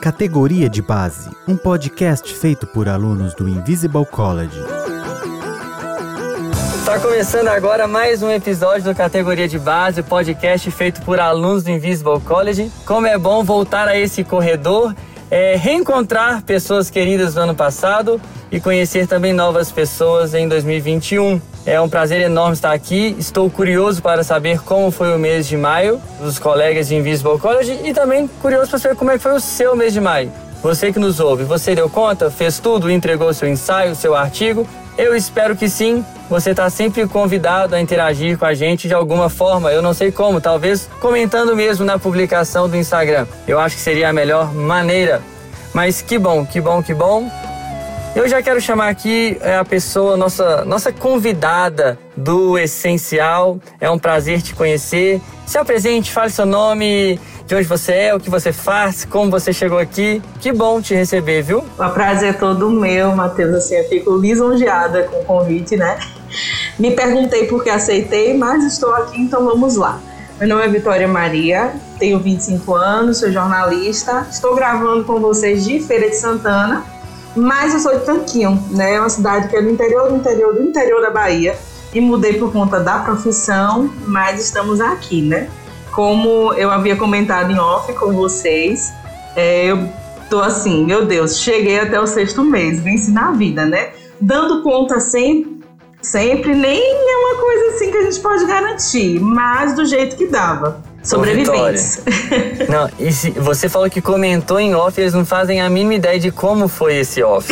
[0.00, 4.58] Categoria de Base, um podcast feito por alunos do Invisible College.
[6.78, 11.70] Está começando agora mais um episódio do Categoria de Base, podcast feito por alunos do
[11.70, 12.72] Invisible College.
[12.84, 14.92] Como é bom voltar a esse corredor,
[15.30, 18.20] é, reencontrar pessoas queridas do ano passado
[18.50, 21.40] e conhecer também novas pessoas em 2021.
[21.64, 23.14] É um prazer enorme estar aqui.
[23.18, 27.80] Estou curioso para saber como foi o mês de maio dos colegas de Invisible College
[27.84, 30.32] e também curioso para saber como é que foi o seu mês de maio.
[30.62, 32.30] Você que nos ouve, você deu conta?
[32.30, 32.90] Fez tudo?
[32.90, 34.66] Entregou seu ensaio, seu artigo?
[34.98, 36.04] Eu espero que sim.
[36.30, 39.72] Você está sempre convidado a interagir com a gente de alguma forma.
[39.72, 43.26] Eu não sei como, talvez comentando mesmo na publicação do Instagram.
[43.48, 45.20] Eu acho que seria a melhor maneira.
[45.74, 47.28] Mas que bom, que bom, que bom.
[48.14, 53.58] Eu já quero chamar aqui é, a pessoa, nossa, nossa convidada do Essencial.
[53.80, 55.20] É um prazer te conhecer.
[55.48, 59.52] Se apresente, fale seu nome, de onde você é, o que você faz, como você
[59.52, 60.22] chegou aqui.
[60.40, 61.64] Que bom te receber, viu?
[61.76, 63.52] O prazer é todo meu, Matheus.
[63.52, 65.98] Assim, eu fico lisonjeada com o convite, né?
[66.78, 70.00] Me perguntei por que aceitei, mas estou aqui, então vamos lá.
[70.38, 74.26] Meu nome é Vitória Maria, tenho 25 anos, sou jornalista.
[74.30, 76.84] Estou gravando com vocês de Feira de Santana
[77.34, 78.94] mas eu sou de Tanquinho, né?
[78.94, 81.56] É uma cidade que é do interior do interior do interior da Bahia.
[81.92, 85.48] E mudei por conta da profissão, mas estamos aqui, né?
[85.92, 88.92] Como eu havia comentado em off com vocês,
[89.34, 89.88] é, eu
[90.28, 93.90] tô assim, meu Deus, cheguei até o sexto mês, venci na vida, né?
[94.20, 95.59] Dando conta sempre,
[96.02, 100.26] sempre nem é uma coisa assim que a gente pode garantir, mas do jeito que
[100.26, 100.82] dava.
[101.02, 102.02] Sobreviventes.
[102.68, 106.18] não, e se, você falou que comentou em off, eles não fazem a mínima ideia
[106.18, 107.50] de como foi esse off.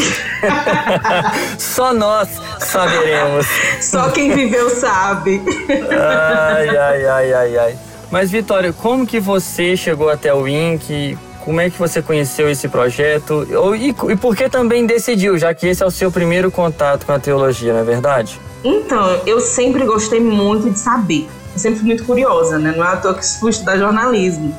[1.58, 3.46] Só nós saberemos.
[3.80, 5.42] Só quem viveu sabe.
[5.90, 7.78] ai, ai, ai, ai, ai.
[8.10, 11.16] Mas, Vitória, como que você chegou até o INC?
[11.48, 13.46] Como é que você conheceu esse projeto?
[13.74, 17.12] E, e por que também decidiu, já que esse é o seu primeiro contato com
[17.12, 18.38] a teologia, não é verdade?
[18.62, 21.26] Então, eu sempre gostei muito de saber
[21.58, 22.72] eu sempre fui muito curiosa, né?
[22.76, 24.56] Não é à toa que fui estudar jornalismo.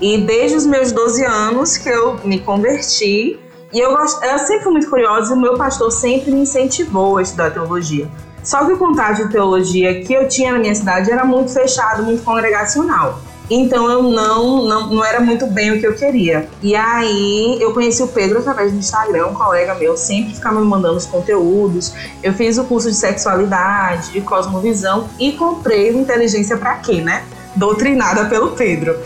[0.00, 3.38] E desde os meus 12 anos que eu me converti,
[3.72, 4.20] e eu, gost...
[4.24, 8.08] eu sempre fui muito curiosa e o meu pastor sempre me incentivou a estudar teologia.
[8.42, 12.02] Só que o contato de teologia que eu tinha na minha cidade era muito fechado,
[12.02, 13.20] muito congregacional.
[13.50, 16.48] Então eu não, não, não era muito bem o que eu queria.
[16.62, 20.66] E aí eu conheci o Pedro através do Instagram, um colega meu, sempre ficava me
[20.66, 21.92] mandando os conteúdos.
[22.22, 27.24] Eu fiz o curso de sexualidade, de cosmovisão e comprei Inteligência para quê, né?
[27.56, 28.96] Doutrinada pelo Pedro.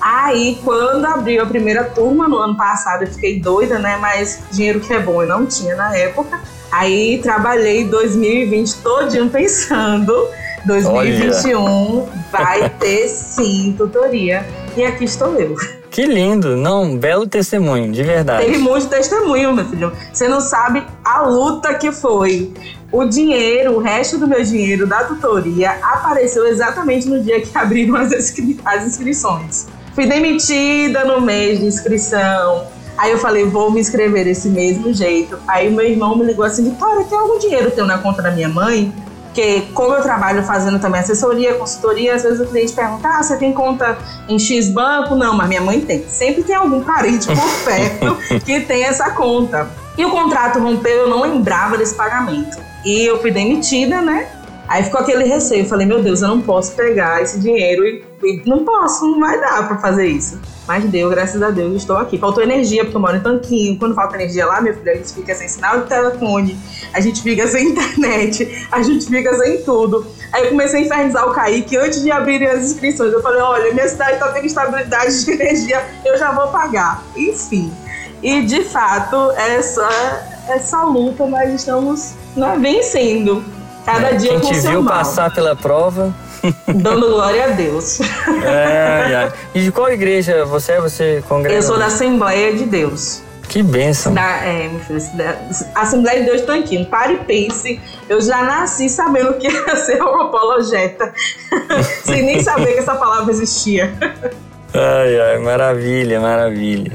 [0.00, 3.98] Aí, quando abriu a primeira turma no ano passado, eu fiquei doida, né?
[3.98, 6.40] Mas dinheiro que é bom eu não tinha na época.
[6.70, 10.28] Aí trabalhei 2020 todinho pensando
[10.64, 12.08] 2021 Olha.
[12.30, 14.46] vai ter sim tutoria.
[14.76, 15.56] E aqui estou eu.
[15.90, 18.44] Que lindo, não, belo testemunho, de verdade.
[18.44, 19.92] Teve muito testemunho, meu filho.
[20.12, 22.52] Você não sabe a luta que foi.
[22.92, 27.96] O dinheiro, o resto do meu dinheiro da tutoria apareceu exatamente no dia que abriram
[27.96, 29.66] as, inscri as inscrições.
[29.94, 32.66] Fui demitida no mês de inscrição.
[32.96, 35.38] Aí eu falei, vou me inscrever desse mesmo jeito.
[35.48, 38.48] Aí meu irmão me ligou assim, Vitória, tem algum dinheiro teu na conta da minha
[38.48, 38.92] mãe?
[39.30, 43.36] Porque como eu trabalho fazendo também assessoria, consultoria, às vezes o cliente pergunta, ah, você
[43.36, 43.96] tem conta
[44.28, 45.14] em X banco?
[45.14, 46.04] Não, mas minha mãe tem.
[46.08, 49.70] Sempre tem algum parente por perto que tem essa conta.
[49.96, 52.58] E o contrato rompeu, eu não lembrava desse pagamento.
[52.84, 54.26] E eu fui demitida, né?
[54.70, 55.64] Aí ficou aquele receio.
[55.64, 59.18] Eu falei, meu Deus, eu não posso pegar esse dinheiro e, e não posso, não
[59.18, 60.40] vai dar para fazer isso.
[60.64, 62.16] Mas deu, graças a Deus, estou aqui.
[62.16, 63.76] Faltou energia, porque eu moro em Tanquinho.
[63.80, 66.56] Quando falta energia lá, meu filho, a gente fica sem sinal de telefone,
[66.92, 70.06] a gente fica sem internet, a gente fica sem tudo.
[70.32, 73.12] Aí eu comecei a infernizar o Kaique antes de abrirem as inscrições.
[73.12, 77.02] Eu falei, olha, minha cidade está tendo estabilidade de energia, eu já vou pagar.
[77.16, 77.72] Enfim.
[78.22, 79.88] E de fato, essa,
[80.48, 83.42] essa luta nós estamos né, vencendo.
[83.84, 84.94] Cada é, dia quem com te viu mal.
[84.94, 86.14] passar pela prova.
[86.66, 88.00] Dando glória a Deus.
[88.42, 89.32] É, é.
[89.54, 90.80] E de qual igreja você é?
[90.80, 91.56] Você congrega?
[91.56, 93.22] Eu sou da Assembleia de Deus.
[93.48, 94.14] Que bênção.
[94.14, 95.36] Da, é, meu filho, da
[95.74, 96.86] Assembleia de Deus Tanquinho.
[96.86, 97.80] Pare e pense.
[98.08, 101.12] Eu já nasci sabendo que ia ser um apologeta.
[102.04, 103.92] Sem nem saber que essa palavra existia.
[104.72, 106.92] Ai, ai, maravilha, maravilha.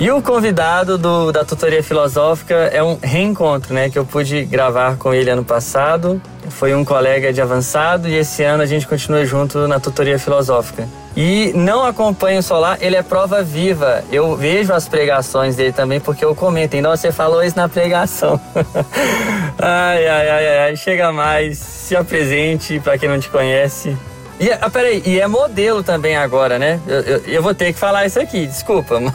[0.00, 3.90] E o convidado do, da tutoria filosófica é um reencontro, né?
[3.90, 6.22] Que eu pude gravar com ele ano passado.
[6.50, 10.88] Foi um colega de avançado e esse ano a gente continua junto na tutoria filosófica.
[11.16, 14.04] E não acompanho só lá, ele é prova viva.
[14.12, 16.76] Eu vejo as pregações dele também porque eu comento.
[16.76, 18.40] Então você falou isso na pregação.
[19.58, 23.96] ai, ai, ai, ai, chega mais, se apresente para quem não te conhece.
[24.40, 26.80] E, ah, peraí, e é modelo também agora, né?
[26.86, 29.00] Eu, eu, eu vou ter que falar isso aqui, desculpa.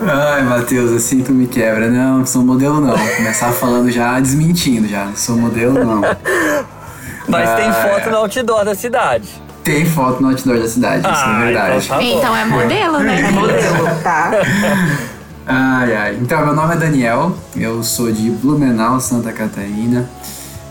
[0.00, 1.90] Ai, Matheus, assim tu me quebra.
[1.90, 2.96] Não, sou modelo não.
[3.16, 5.10] Começar falando já desmentindo já.
[5.16, 6.00] Sou modelo não.
[7.28, 9.28] Mas ah, tem foto no outdoor da cidade.
[9.64, 11.84] Tem foto no outdoor da cidade, ah, isso é ah, verdade.
[11.84, 13.20] Então, tá então é modelo, né?
[13.20, 14.30] É modelo, tá?
[15.50, 16.18] Ai, ai.
[16.20, 20.06] Então, meu nome é Daniel, eu sou de Blumenau, Santa Catarina,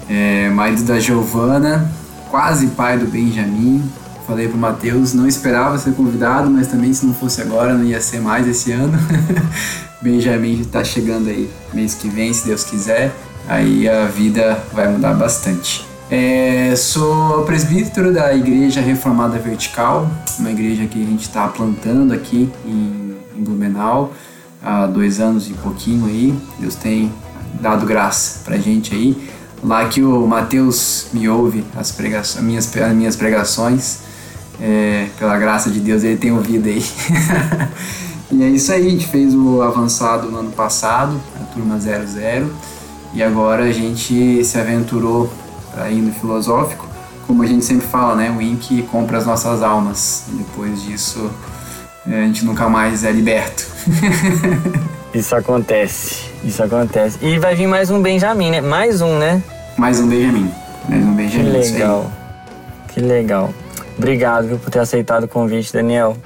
[0.09, 1.92] é, marido da Giovana,
[2.30, 3.83] quase pai do Benjamin,
[4.25, 8.01] falei pro Matheus, não esperava ser convidado, mas também se não fosse agora não ia
[8.01, 8.98] ser mais esse ano.
[10.01, 13.13] Benjamin está chegando aí mês que vem, se Deus quiser.
[13.48, 15.86] Aí a vida vai mudar bastante.
[16.10, 22.50] É, sou presbítero da Igreja Reformada Vertical, uma igreja que a gente está plantando aqui
[22.65, 24.13] em, em Blumenau
[24.63, 26.33] há dois anos e pouquinho aí.
[26.60, 27.12] Deus tem
[27.62, 29.30] dado graça pra gente aí.
[29.68, 33.98] Lá que o Mateus me ouve as, pregações, minhas, as minhas pregações,
[34.62, 36.81] é, pela graça de Deus, ele tem ouvido aí.
[38.31, 42.50] e é isso aí, a gente fez o avançado no ano passado, a turma 00,
[43.14, 45.30] e agora a gente se aventurou
[45.74, 46.88] para ir no filosófico.
[47.28, 48.31] Como a gente sempre fala, né?
[48.31, 50.24] O INC compra as nossas almas.
[50.30, 51.30] E depois disso,
[52.10, 53.68] é, a gente nunca mais é liberto.
[55.13, 57.18] isso acontece, isso acontece.
[57.22, 58.62] E vai vir mais um Benjamin, né?
[58.62, 59.44] Mais um, né?
[59.77, 60.51] Mais um Benjamin.
[60.89, 61.51] Mais um Benjamin.
[61.51, 62.12] Que legal.
[62.88, 63.53] Que legal.
[63.95, 66.18] Obrigado viu, por ter aceitado o convite, Daniel.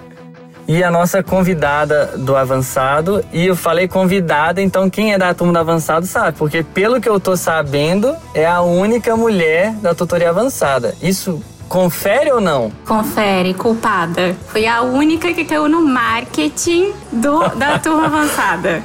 [0.68, 5.52] E a nossa convidada do avançado, e eu falei convidada, então quem é da turma
[5.52, 10.30] do avançado sabe, porque pelo que eu tô sabendo, é a única mulher da tutoria
[10.30, 10.96] avançada.
[11.02, 12.72] Isso confere ou não?
[12.86, 14.34] Confere, culpada.
[14.48, 18.82] Fui a única que caiu no marketing do, da turma avançada.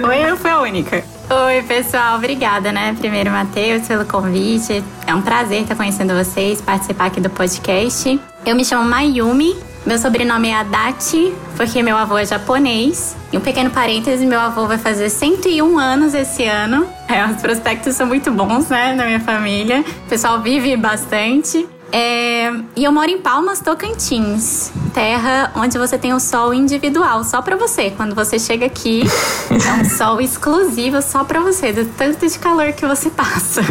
[0.00, 1.17] Foi, foi a única.
[1.30, 2.96] Oi, pessoal, obrigada, né?
[2.98, 4.82] Primeiro, Matheus, pelo convite.
[5.06, 8.18] É um prazer estar conhecendo vocês, participar aqui do podcast.
[8.46, 9.54] Eu me chamo Mayumi,
[9.84, 13.14] meu sobrenome é Adachi, porque meu avô é japonês.
[13.30, 16.86] E um pequeno parêntese, meu avô vai fazer 101 anos esse ano.
[17.06, 19.84] É, os prospectos são muito bons, né, na minha família.
[20.06, 21.68] O pessoal vive bastante.
[21.90, 27.40] É, e eu moro em Palmas, Tocantins, terra onde você tem o sol individual, só
[27.40, 27.90] para você.
[27.90, 29.02] Quando você chega aqui,
[29.50, 33.62] é um sol exclusivo só para você, do tanto de calor que você passa.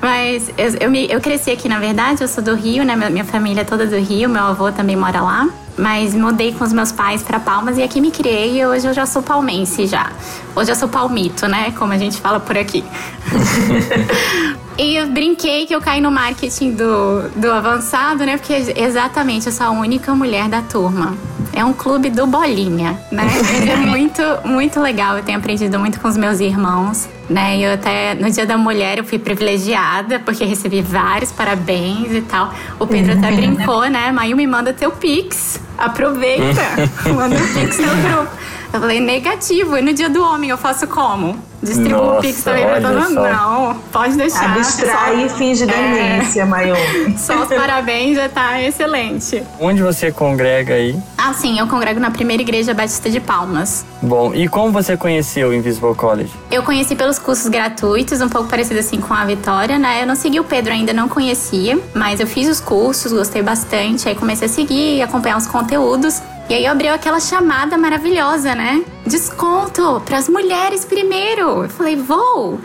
[0.00, 2.94] Mas eu, eu, me, eu cresci aqui, na verdade, eu sou do Rio, né?
[3.08, 5.48] Minha família é toda do Rio, meu avô também mora lá.
[5.78, 8.92] Mas mudei com os meus pais para Palmas e aqui me criei e hoje eu
[8.92, 10.12] já sou palmense já.
[10.54, 11.72] Hoje eu sou palmito, né?
[11.72, 12.84] Como a gente fala por aqui.
[14.76, 18.36] e eu brinquei que eu caí no marketing do, do avançado, né?
[18.36, 21.16] Porque exatamente eu sou a única mulher da turma.
[21.52, 23.24] É um clube do bolinha, né?
[23.70, 25.16] é muito, muito legal.
[25.16, 27.58] Eu tenho aprendido muito com os meus irmãos, né?
[27.58, 32.52] Eu até no Dia da Mulher eu fui privilegiada porque recebi vários parabéns e tal.
[32.78, 34.10] O Pedro até brincou, né?
[34.10, 35.60] Maio me manda teu pix.
[35.78, 36.62] Aproveita,
[37.14, 38.30] manda o pix no grupo.
[38.74, 39.76] Eu falei negativo.
[39.78, 41.36] E no Dia do Homem eu faço como?
[41.62, 43.22] Distribuo Nossa, o Pix também pra todo mundo.
[43.22, 44.56] Não, pode deixar.
[44.56, 46.76] Abstrai e finge demência, é, Maior.
[47.16, 49.42] Só os parabéns já tá excelente.
[49.60, 50.98] Onde você congrega aí?
[51.16, 53.86] Ah, sim, eu congrego na primeira igreja Batista de Palmas.
[54.02, 56.32] Bom, e como você conheceu o Invisible College?
[56.50, 60.02] Eu conheci pelos cursos gratuitos, um pouco parecido assim com a Vitória, né?
[60.02, 64.08] Eu não segui o Pedro ainda, não conhecia, mas eu fiz os cursos, gostei bastante,
[64.08, 66.20] aí comecei a seguir, acompanhar os conteúdos.
[66.48, 68.84] E aí abriu aquela chamada maravilhosa, né?
[69.06, 71.64] Desconto para as mulheres primeiro.
[71.64, 72.60] Eu falei, vou.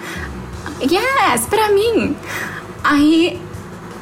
[0.82, 2.16] Yes, para mim.
[2.84, 3.40] Aí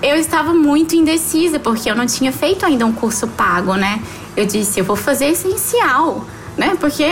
[0.01, 4.01] eu estava muito indecisa porque eu não tinha feito ainda um curso pago, né?
[4.35, 6.25] Eu disse, eu vou fazer essencial,
[6.57, 6.75] né?
[6.79, 7.05] Porque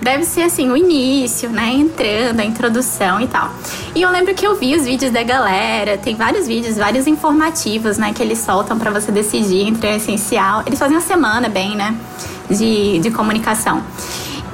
[0.00, 1.72] deve ser assim o início, né?
[1.74, 3.50] Entrando, a introdução e tal.
[3.94, 7.98] E eu lembro que eu vi os vídeos da galera, tem vários vídeos, vários informativos,
[7.98, 8.12] né?
[8.14, 10.62] Que eles soltam para você decidir entre o essencial.
[10.66, 11.94] Eles fazem uma semana bem, né?
[12.50, 13.82] De, de comunicação.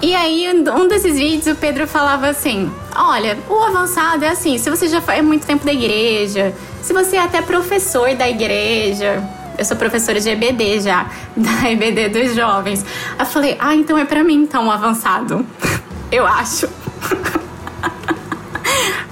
[0.03, 4.69] E aí, um desses vídeos, o Pedro falava assim: Olha, o avançado é assim, se
[4.69, 9.23] você já faz muito tempo da igreja, se você é até professor da igreja,
[9.58, 11.06] eu sou professora de EBD já,
[11.37, 12.84] da EBD dos jovens.
[13.18, 15.44] Eu falei, ah, então é para mim, então, o avançado.
[16.12, 16.68] Eu acho.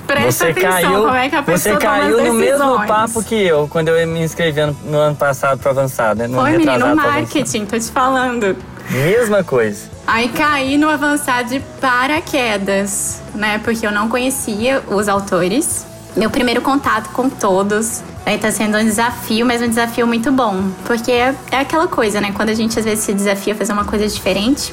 [0.07, 3.35] Presta você atenção caiu, como é que a pessoa Você caiu no mesmo papo que
[3.35, 6.27] eu, quando eu me inscrevi no, no ano passado para avançado, né?
[6.27, 8.55] No Foi, menino, marketing, tô te falando.
[8.91, 9.89] Mesma coisa.
[10.07, 13.59] Aí caí no avançado de paraquedas, né?
[13.65, 15.87] Porque eu não conhecia os autores.
[16.15, 20.71] Meu primeiro contato com todos Aí tá sendo um desafio, mas um desafio muito bom.
[20.85, 22.33] Porque é, é aquela coisa, né?
[22.33, 24.73] Quando a gente às vezes se desafia a fazer uma coisa diferente,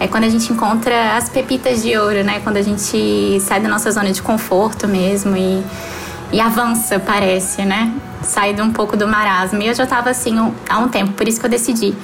[0.00, 2.40] é quando a gente encontra as pepitas de ouro, né?
[2.40, 5.62] Quando a gente sai da nossa zona de conforto mesmo e,
[6.32, 7.92] e avança, parece, né?
[8.22, 9.62] Sai um pouco do marasmo.
[9.62, 10.36] E eu já estava assim
[10.68, 11.94] há um tempo, por isso que eu decidi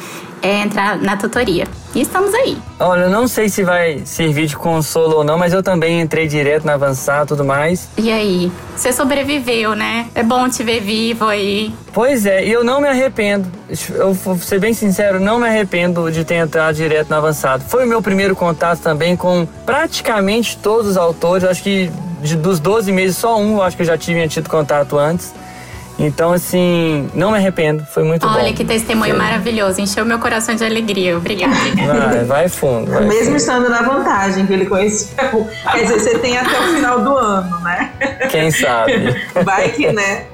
[0.42, 1.66] é, entrar na tutoria.
[1.94, 2.58] E estamos aí.
[2.78, 6.28] Olha, eu não sei se vai servir de consolo ou não, mas eu também entrei
[6.28, 7.88] direto na avançar tudo mais.
[7.96, 8.52] E aí?
[8.76, 10.06] Você sobreviveu, né?
[10.14, 11.74] É bom te ver vivo aí.
[11.92, 13.48] Pois é, e eu não me arrependo.
[13.94, 17.64] Eu vou ser bem sincero, não me arrependo de ter entrado direto no avançado.
[17.64, 21.42] Foi o meu primeiro contato também com praticamente todos os autores.
[21.42, 21.90] Acho que
[22.22, 25.32] de, dos 12 meses, só um eu acho que eu já tinha tido contato antes.
[25.98, 28.40] Então, assim, não me arrependo, foi muito Olha, bom.
[28.44, 29.18] Olha que testemunho foi.
[29.18, 31.16] maravilhoso, encheu meu coração de alegria.
[31.18, 31.54] Obrigada.
[31.86, 32.90] Vai, vai fundo.
[32.90, 33.36] Vai Mesmo fundo.
[33.36, 35.16] estando na vantagem que ele conheceu.
[35.72, 37.90] Quer dizer, você tem até o final do ano, né?
[38.30, 38.92] Quem sabe?
[39.44, 40.26] Vai que, né?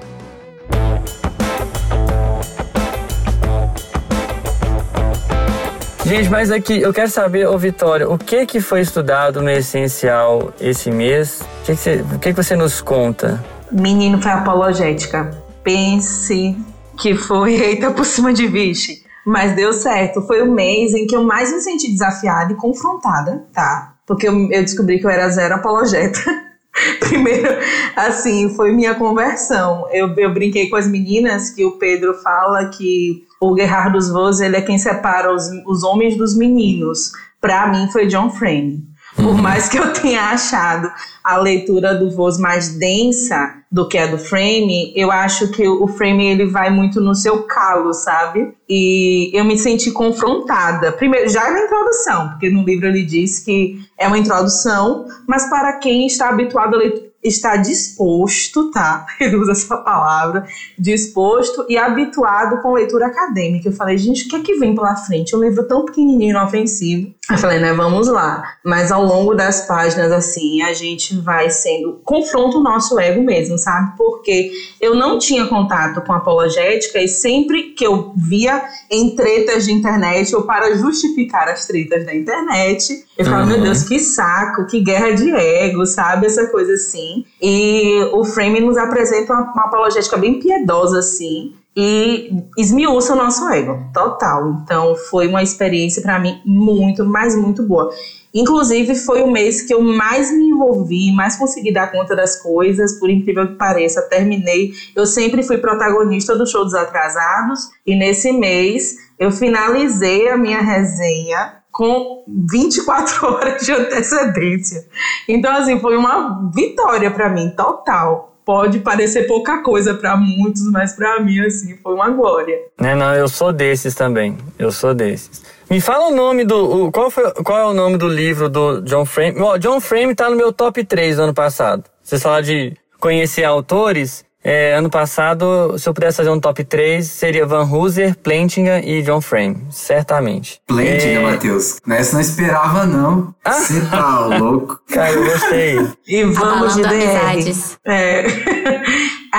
[6.04, 10.52] Gente, mas aqui eu quero saber, ô Vitória, o que que foi estudado no essencial
[10.60, 11.40] esse mês?
[11.40, 13.42] O que, que, você, o que, que você nos conta?
[13.72, 15.30] Menino foi apologética.
[15.64, 16.56] Pense
[16.98, 19.02] que foi eita por cima de vixe.
[19.26, 20.22] Mas deu certo.
[20.22, 23.94] Foi o mês em que eu mais me senti desafiada e confrontada, tá?
[24.06, 26.20] Porque eu, eu descobri que eu era zero apologeta.
[27.00, 27.48] Primeiro,
[27.96, 29.88] assim, foi minha conversão.
[29.90, 34.40] Eu, eu brinquei com as meninas que o Pedro fala que o Gerhard dos Vos,
[34.40, 37.12] ele é quem separa os, os homens dos meninos.
[37.40, 38.93] Para mim foi John Frame.
[39.16, 40.90] Por mais que eu tenha achado
[41.22, 45.86] a leitura do Voz mais densa do que a do Frame, eu acho que o
[45.86, 48.54] Frame ele vai muito no seu calo, sabe?
[48.68, 50.92] E eu me senti confrontada.
[50.92, 55.74] Primeiro, já na introdução, porque no livro ele diz que é uma introdução, mas para
[55.74, 56.78] quem está habituado a
[57.24, 59.06] está disposto, tá?
[59.18, 60.46] Ele usa essa palavra,
[60.78, 63.68] disposto e habituado com leitura acadêmica.
[63.68, 65.34] Eu falei, gente, o que é que vem pela frente?
[65.34, 67.14] Um livro tão pequenininho inofensivo.
[67.30, 68.56] Eu falei, né, vamos lá.
[68.62, 72.00] Mas ao longo das páginas, assim, a gente vai sendo.
[72.04, 73.96] confronta o nosso ego mesmo, sabe?
[73.96, 79.72] Porque eu não tinha contato com apologética e sempre que eu via em tretas de
[79.72, 83.48] internet ou para justificar as tretas da internet, eu falava, uhum.
[83.50, 86.26] meu Deus, que saco, que guerra de ego, sabe?
[86.26, 87.24] Essa coisa assim.
[87.40, 93.48] E o Frame nos apresenta uma, uma apologética bem piedosa, assim e esmiuça o nosso
[93.48, 94.60] ego, total.
[94.62, 97.90] Então foi uma experiência para mim muito, mas muito boa.
[98.32, 102.98] Inclusive foi o mês que eu mais me envolvi, mais consegui dar conta das coisas,
[102.98, 104.72] por incrível que pareça, terminei.
[104.94, 110.60] Eu sempre fui protagonista do show dos atrasados e nesse mês eu finalizei a minha
[110.60, 114.86] resenha com 24 horas de antecedência.
[115.28, 120.92] Então assim, foi uma vitória para mim total pode parecer pouca coisa para muitos, mas
[120.92, 122.58] para mim, assim, foi uma glória.
[122.78, 124.36] Né, não, eu sou desses também.
[124.58, 125.42] Eu sou desses.
[125.70, 126.86] Me fala o nome do.
[126.86, 129.40] O, qual, foi, qual é o nome do livro do John Frame?
[129.40, 131.84] Ó, John Frame tá no meu top 3 do ano passado.
[132.02, 134.24] Você fala de conhecer autores.
[134.46, 139.00] É, ano passado, se eu pudesse fazer um top 3, seria Van Hooser, Plantinga e
[139.00, 140.60] John Frame, certamente.
[140.66, 141.22] Plantinga, é...
[141.22, 141.78] Matheus.
[141.88, 143.34] Essa não esperava, não.
[143.42, 143.52] Ah?
[143.52, 143.90] Você ah?
[143.90, 144.78] tá louco.
[144.88, 145.78] Cara, eu gostei.
[146.06, 147.54] e vamos de DR.
[147.86, 148.24] É.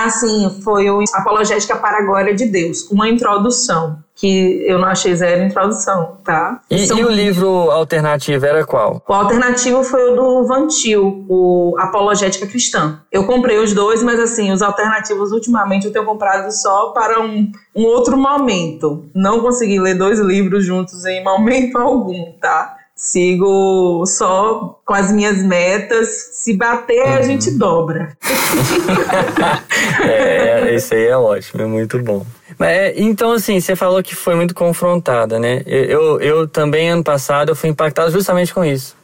[0.03, 5.13] assim, foi o Apologética para a Glória de Deus, uma introdução que eu não achei
[5.13, 6.61] zero introdução, tá?
[6.71, 6.97] E, São...
[6.97, 9.03] e, o livro alternativo era qual?
[9.05, 13.01] O alternativo foi o do Vantil, o Apologética Cristã.
[13.11, 17.51] Eu comprei os dois, mas assim, os alternativos ultimamente eu tenho comprado só para um,
[17.75, 19.05] um outro momento.
[19.13, 22.74] Não consegui ler dois livros juntos em momento algum, tá?
[22.97, 26.07] Sigo só com as minhas metas.
[26.31, 27.13] Se bater, uhum.
[27.13, 28.17] a gente dobra.
[30.01, 32.25] é, isso aí é ótimo, é muito bom.
[32.57, 35.61] Mas, é, então, assim, você falou que foi muito confrontada, né?
[35.65, 38.95] Eu, eu, eu também, ano passado, eu fui impactado justamente com isso.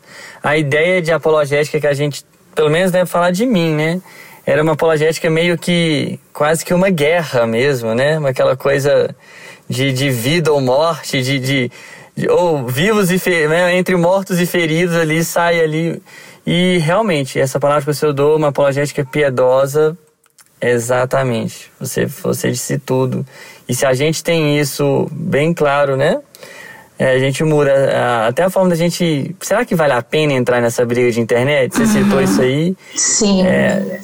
[0.41, 2.23] A ideia de apologética que a gente,
[2.55, 4.01] pelo menos deve falar de mim, né?
[4.45, 8.17] Era uma apologética meio que, quase que uma guerra mesmo, né?
[8.25, 9.13] Aquela coisa
[9.67, 11.71] de, de vida ou morte, de, de
[12.29, 16.01] ou vivos e né, entre mortos e feridos ali sai ali.
[16.45, 19.97] E realmente essa palavra que você usou uma apologética piedosa
[20.59, 21.71] exatamente.
[21.79, 23.25] Você você disse tudo.
[23.67, 26.19] E se a gente tem isso bem claro né
[26.99, 30.61] é, a gente muda até a forma da gente será que vale a pena entrar
[30.61, 31.75] nessa briga de internet?
[31.75, 32.23] Você citou uhum.
[32.23, 32.75] isso aí?
[32.95, 33.43] Sim.
[33.43, 33.99] É,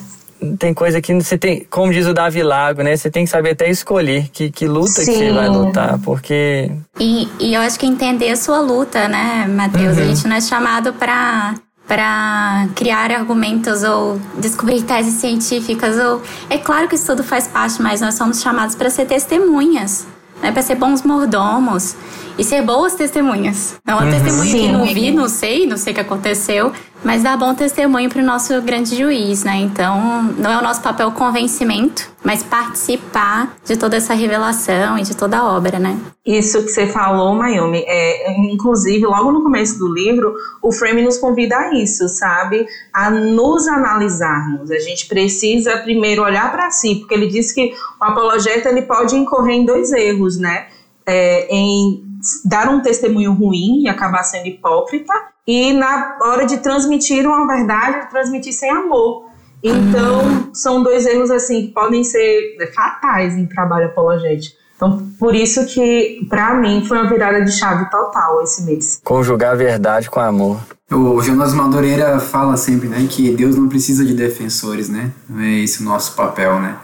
[0.60, 2.96] tem coisa que você tem, como diz o Davi Lago, né?
[2.96, 5.06] Você tem que saber até escolher que, que luta Sim.
[5.06, 6.72] que você vai lutar, porque.
[7.00, 9.98] E, e eu acho que entender a sua luta, né, Matheus?
[9.98, 10.04] Uhum.
[10.04, 11.56] A gente não é chamado para
[11.88, 17.82] para criar argumentos ou descobrir teses científicas ou é claro que isso tudo faz parte,
[17.82, 20.06] mas nós somos chamados para ser testemunhas,
[20.42, 20.52] né?
[20.52, 21.96] Para ser bons mordomos
[22.38, 23.76] e ser boas testemunhas.
[23.86, 24.12] Não uma uhum.
[24.12, 24.60] testemunha Sim.
[24.60, 26.72] que não vi, não sei, não sei o que aconteceu,
[27.04, 29.58] mas dar bom testemunho para o nosso grande juiz, né?
[29.58, 35.16] Então, não é o nosso papel convencimento, mas participar de toda essa revelação e de
[35.16, 35.98] toda a obra, né?
[36.26, 41.18] Isso que você falou, Mayumi, é, inclusive, logo no começo do livro, o Frame nos
[41.18, 42.66] convida a isso, sabe?
[42.94, 44.72] A nos analisarmos.
[44.72, 49.16] A gente precisa primeiro olhar para si, porque ele diz que o apologeta ele pode
[49.16, 50.68] incorrer em dois erros, né?
[51.06, 52.07] É, em
[52.46, 55.14] dar um testemunho ruim e acabar sendo hipócrita,
[55.46, 59.28] e na hora de transmitir uma verdade, transmitir sem amor.
[59.64, 60.50] Então, uhum.
[60.54, 64.56] são dois erros assim que podem ser fatais em trabalho apologético.
[64.76, 69.02] Então, por isso que, para mim, foi uma virada de chave total esse mês.
[69.04, 70.60] Conjugar a verdade com amor.
[70.92, 75.12] O Jonas Madureira fala sempre, né, que Deus não precisa de defensores, né?
[75.28, 76.78] Não é esse o nosso papel, né?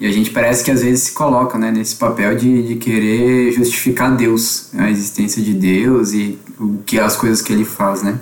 [0.00, 3.52] E a gente parece que às vezes se coloca né, nesse papel de, de querer
[3.52, 8.18] justificar Deus, a existência de Deus e o que as coisas que ele faz, né?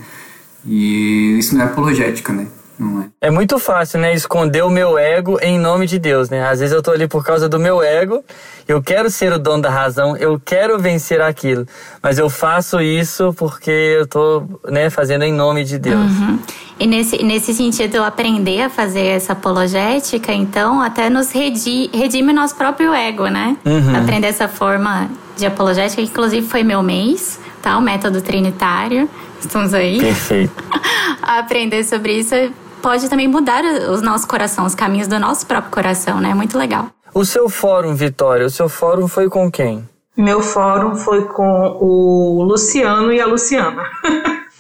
[0.67, 2.49] E isso não é apologética, né?
[2.79, 3.09] Não é.
[3.21, 4.15] É muito fácil, né?
[4.15, 6.49] Esconder o meu ego em nome de Deus, né?
[6.49, 8.25] Às vezes eu tô ali por causa do meu ego,
[8.67, 11.67] eu quero ser o dono da razão, eu quero vencer aquilo,
[12.03, 15.99] mas eu faço isso porque eu tô, né, fazendo em nome de Deus.
[15.99, 16.39] Uhum.
[16.79, 22.55] E nesse, nesse sentido, aprender a fazer essa apologética, então, até nos redi, redime nosso
[22.55, 23.57] próprio ego, né?
[23.65, 23.97] Uhum.
[23.97, 27.77] Aprender essa forma de apologética, que inclusive foi meu mês, tá?
[27.77, 29.11] O método trinitário.
[29.41, 29.99] Estamos aí.
[29.99, 30.53] Perfeito.
[31.23, 32.35] aprender sobre isso
[32.79, 36.35] pode também mudar os nossos corações, os caminhos do nosso próprio coração, né?
[36.35, 36.89] Muito legal.
[37.15, 39.89] O seu fórum, Vitória, o seu fórum foi com quem?
[40.17, 43.85] Meu fórum foi com o Luciano e a Luciana.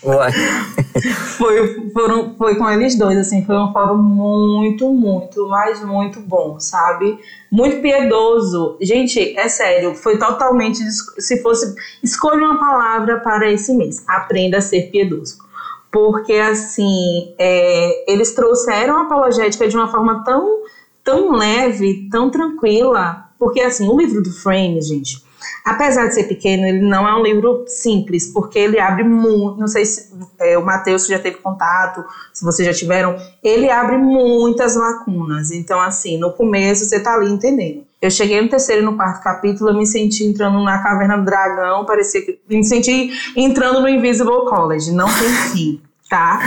[0.04, 0.30] Uai.
[1.36, 6.60] foi, foram, foi com eles dois, assim, foi um fórum muito, muito, mas muito bom,
[6.60, 7.18] sabe?
[7.50, 8.78] Muito piedoso.
[8.80, 10.78] Gente, é sério, foi totalmente.
[11.18, 11.74] Se fosse.
[12.02, 14.04] Escolha uma palavra para esse mês.
[14.06, 15.38] Aprenda a ser piedoso.
[15.90, 20.62] Porque, assim, é, eles trouxeram a apologética de uma forma tão,
[21.02, 23.28] tão leve, tão tranquila.
[23.38, 25.26] Porque, assim, o livro do Frame, gente
[25.64, 29.58] Apesar de ser pequeno, ele não é um livro simples, porque ele abre muito.
[29.58, 30.10] Não sei se
[30.40, 35.50] é, o Matheus já teve contato, se vocês já tiveram, ele abre muitas lacunas.
[35.50, 37.86] Então, assim, no começo você tá ali entendendo.
[38.00, 41.24] Eu cheguei no terceiro e no quarto capítulo, eu me senti entrando na caverna do
[41.24, 42.38] dragão, parecia que.
[42.48, 46.40] Me senti entrando no Invisible College, não tem fim tá?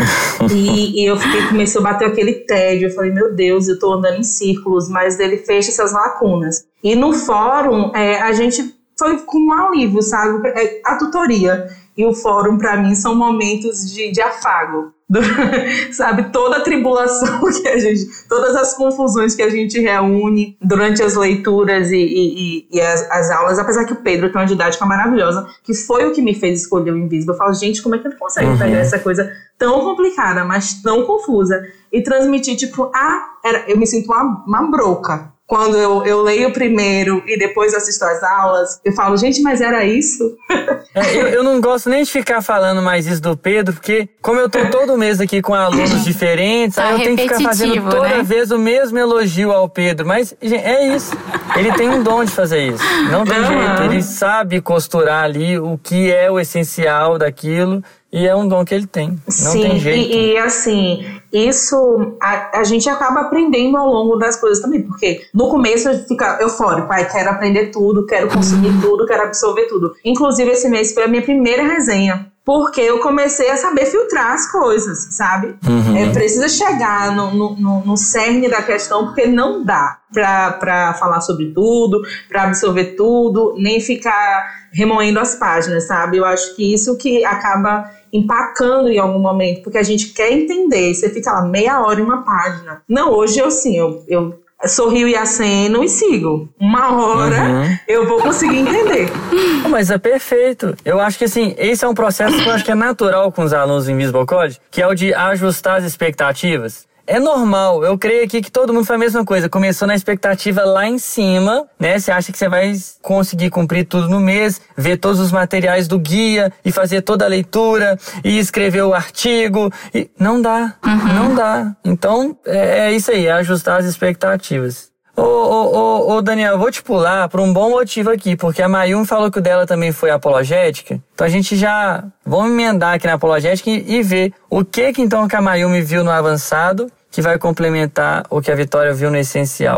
[0.52, 2.88] E, e, eu fiquei, começou a bater aquele tédio.
[2.88, 6.66] Eu falei, meu Deus, eu tô andando em círculos, mas ele fecha essas lacunas.
[6.84, 10.48] E no fórum, é, a gente foi com um alívio, sabe?
[10.50, 14.94] É, a tutoria e o fórum, para mim, são momentos de, de afago.
[15.12, 15.20] Do,
[15.92, 21.04] sabe, toda a tribulação que a gente, todas as confusões que a gente reúne durante
[21.04, 24.86] as leituras e, e, e as, as, aulas, apesar que o Pedro tem uma didática
[24.86, 27.34] maravilhosa, que foi o que me fez escolher o Invisível.
[27.34, 28.58] Eu falo, gente, como é que ele consegue uhum.
[28.58, 33.86] pegar essa coisa tão complicada, mas tão confusa e transmitir, tipo, ah, era, eu me
[33.86, 38.94] sinto uma, uma broca, quando eu, eu leio primeiro e depois assisto às aulas, eu
[38.94, 40.38] falo, gente, mas era isso?
[40.94, 44.42] É, eu, eu, não gosto nem de ficar falando mais isso do Pedro, porque como
[44.42, 47.90] eu tô todo mês aqui com alunos diferentes, tá aí eu tenho que ficar fazendo
[47.90, 48.24] toda né?
[48.24, 50.06] vez o mesmo elogio ao Pedro.
[50.06, 51.16] Mas gente, é isso.
[51.56, 52.84] Ele tem um dom de fazer isso.
[53.10, 53.48] Não tem uhum.
[53.48, 53.84] jeito.
[53.84, 57.82] Ele sabe costurar ali o que é o essencial daquilo.
[58.12, 59.10] E é um dom que ele tem.
[59.10, 60.14] Não Sim, tem jeito.
[60.14, 64.82] E, e assim, isso a, a, gente acaba aprendendo ao longo das coisas também.
[64.82, 68.82] Porque no começo a gente fica eufórico, pai, quero aprender tudo, quero consumir uhum.
[68.82, 69.94] tudo, quero absorver tudo.
[70.04, 74.52] Inclusive, esse mês foi a minha primeira resenha porque eu comecei a saber filtrar as
[74.52, 75.56] coisas, sabe?
[75.66, 75.96] Uhum.
[75.96, 81.52] É, precisa chegar no, no, no, cerne da questão, porque não dá para falar sobre
[81.54, 86.18] tudo, para absorver tudo, nem ficar remoendo as páginas, sabe?
[86.18, 90.94] Eu acho que isso que acaba empacando em algum momento, porque a gente quer entender,
[90.94, 92.82] você fica lá meia hora em uma página.
[92.88, 96.50] Não, hoje eu sim, eu, eu sorrio e aceno e sigo.
[96.60, 97.78] Uma hora uhum.
[97.88, 99.10] eu vou conseguir entender.
[99.70, 100.76] Mas é perfeito.
[100.84, 103.44] Eu acho que assim, esse é um processo que eu acho que é natural com
[103.44, 106.86] os alunos em Invisible Code, que é o de ajustar as expectativas.
[107.06, 109.50] É normal, eu creio aqui que todo mundo faz a mesma coisa.
[109.50, 111.98] Começou na expectativa lá em cima, né?
[111.98, 115.98] Você acha que você vai conseguir cumprir tudo no mês, ver todos os materiais do
[115.98, 119.72] guia e fazer toda a leitura e escrever o artigo.
[119.94, 121.14] E não dá, uhum.
[121.14, 121.76] não dá.
[121.84, 124.91] Então é, é isso aí, é ajustar as expectativas.
[125.22, 128.68] Ô, ô, ô, ô, Daniel, vou te pular por um bom motivo aqui, porque a
[128.68, 131.00] Mayumi falou que o dela também foi apologética.
[131.14, 135.00] Então a gente já vamos emendar aqui na apologética e, e ver o que que
[135.00, 139.12] então que a Mayumi viu no avançado que vai complementar o que a Vitória viu
[139.12, 139.78] no essencial.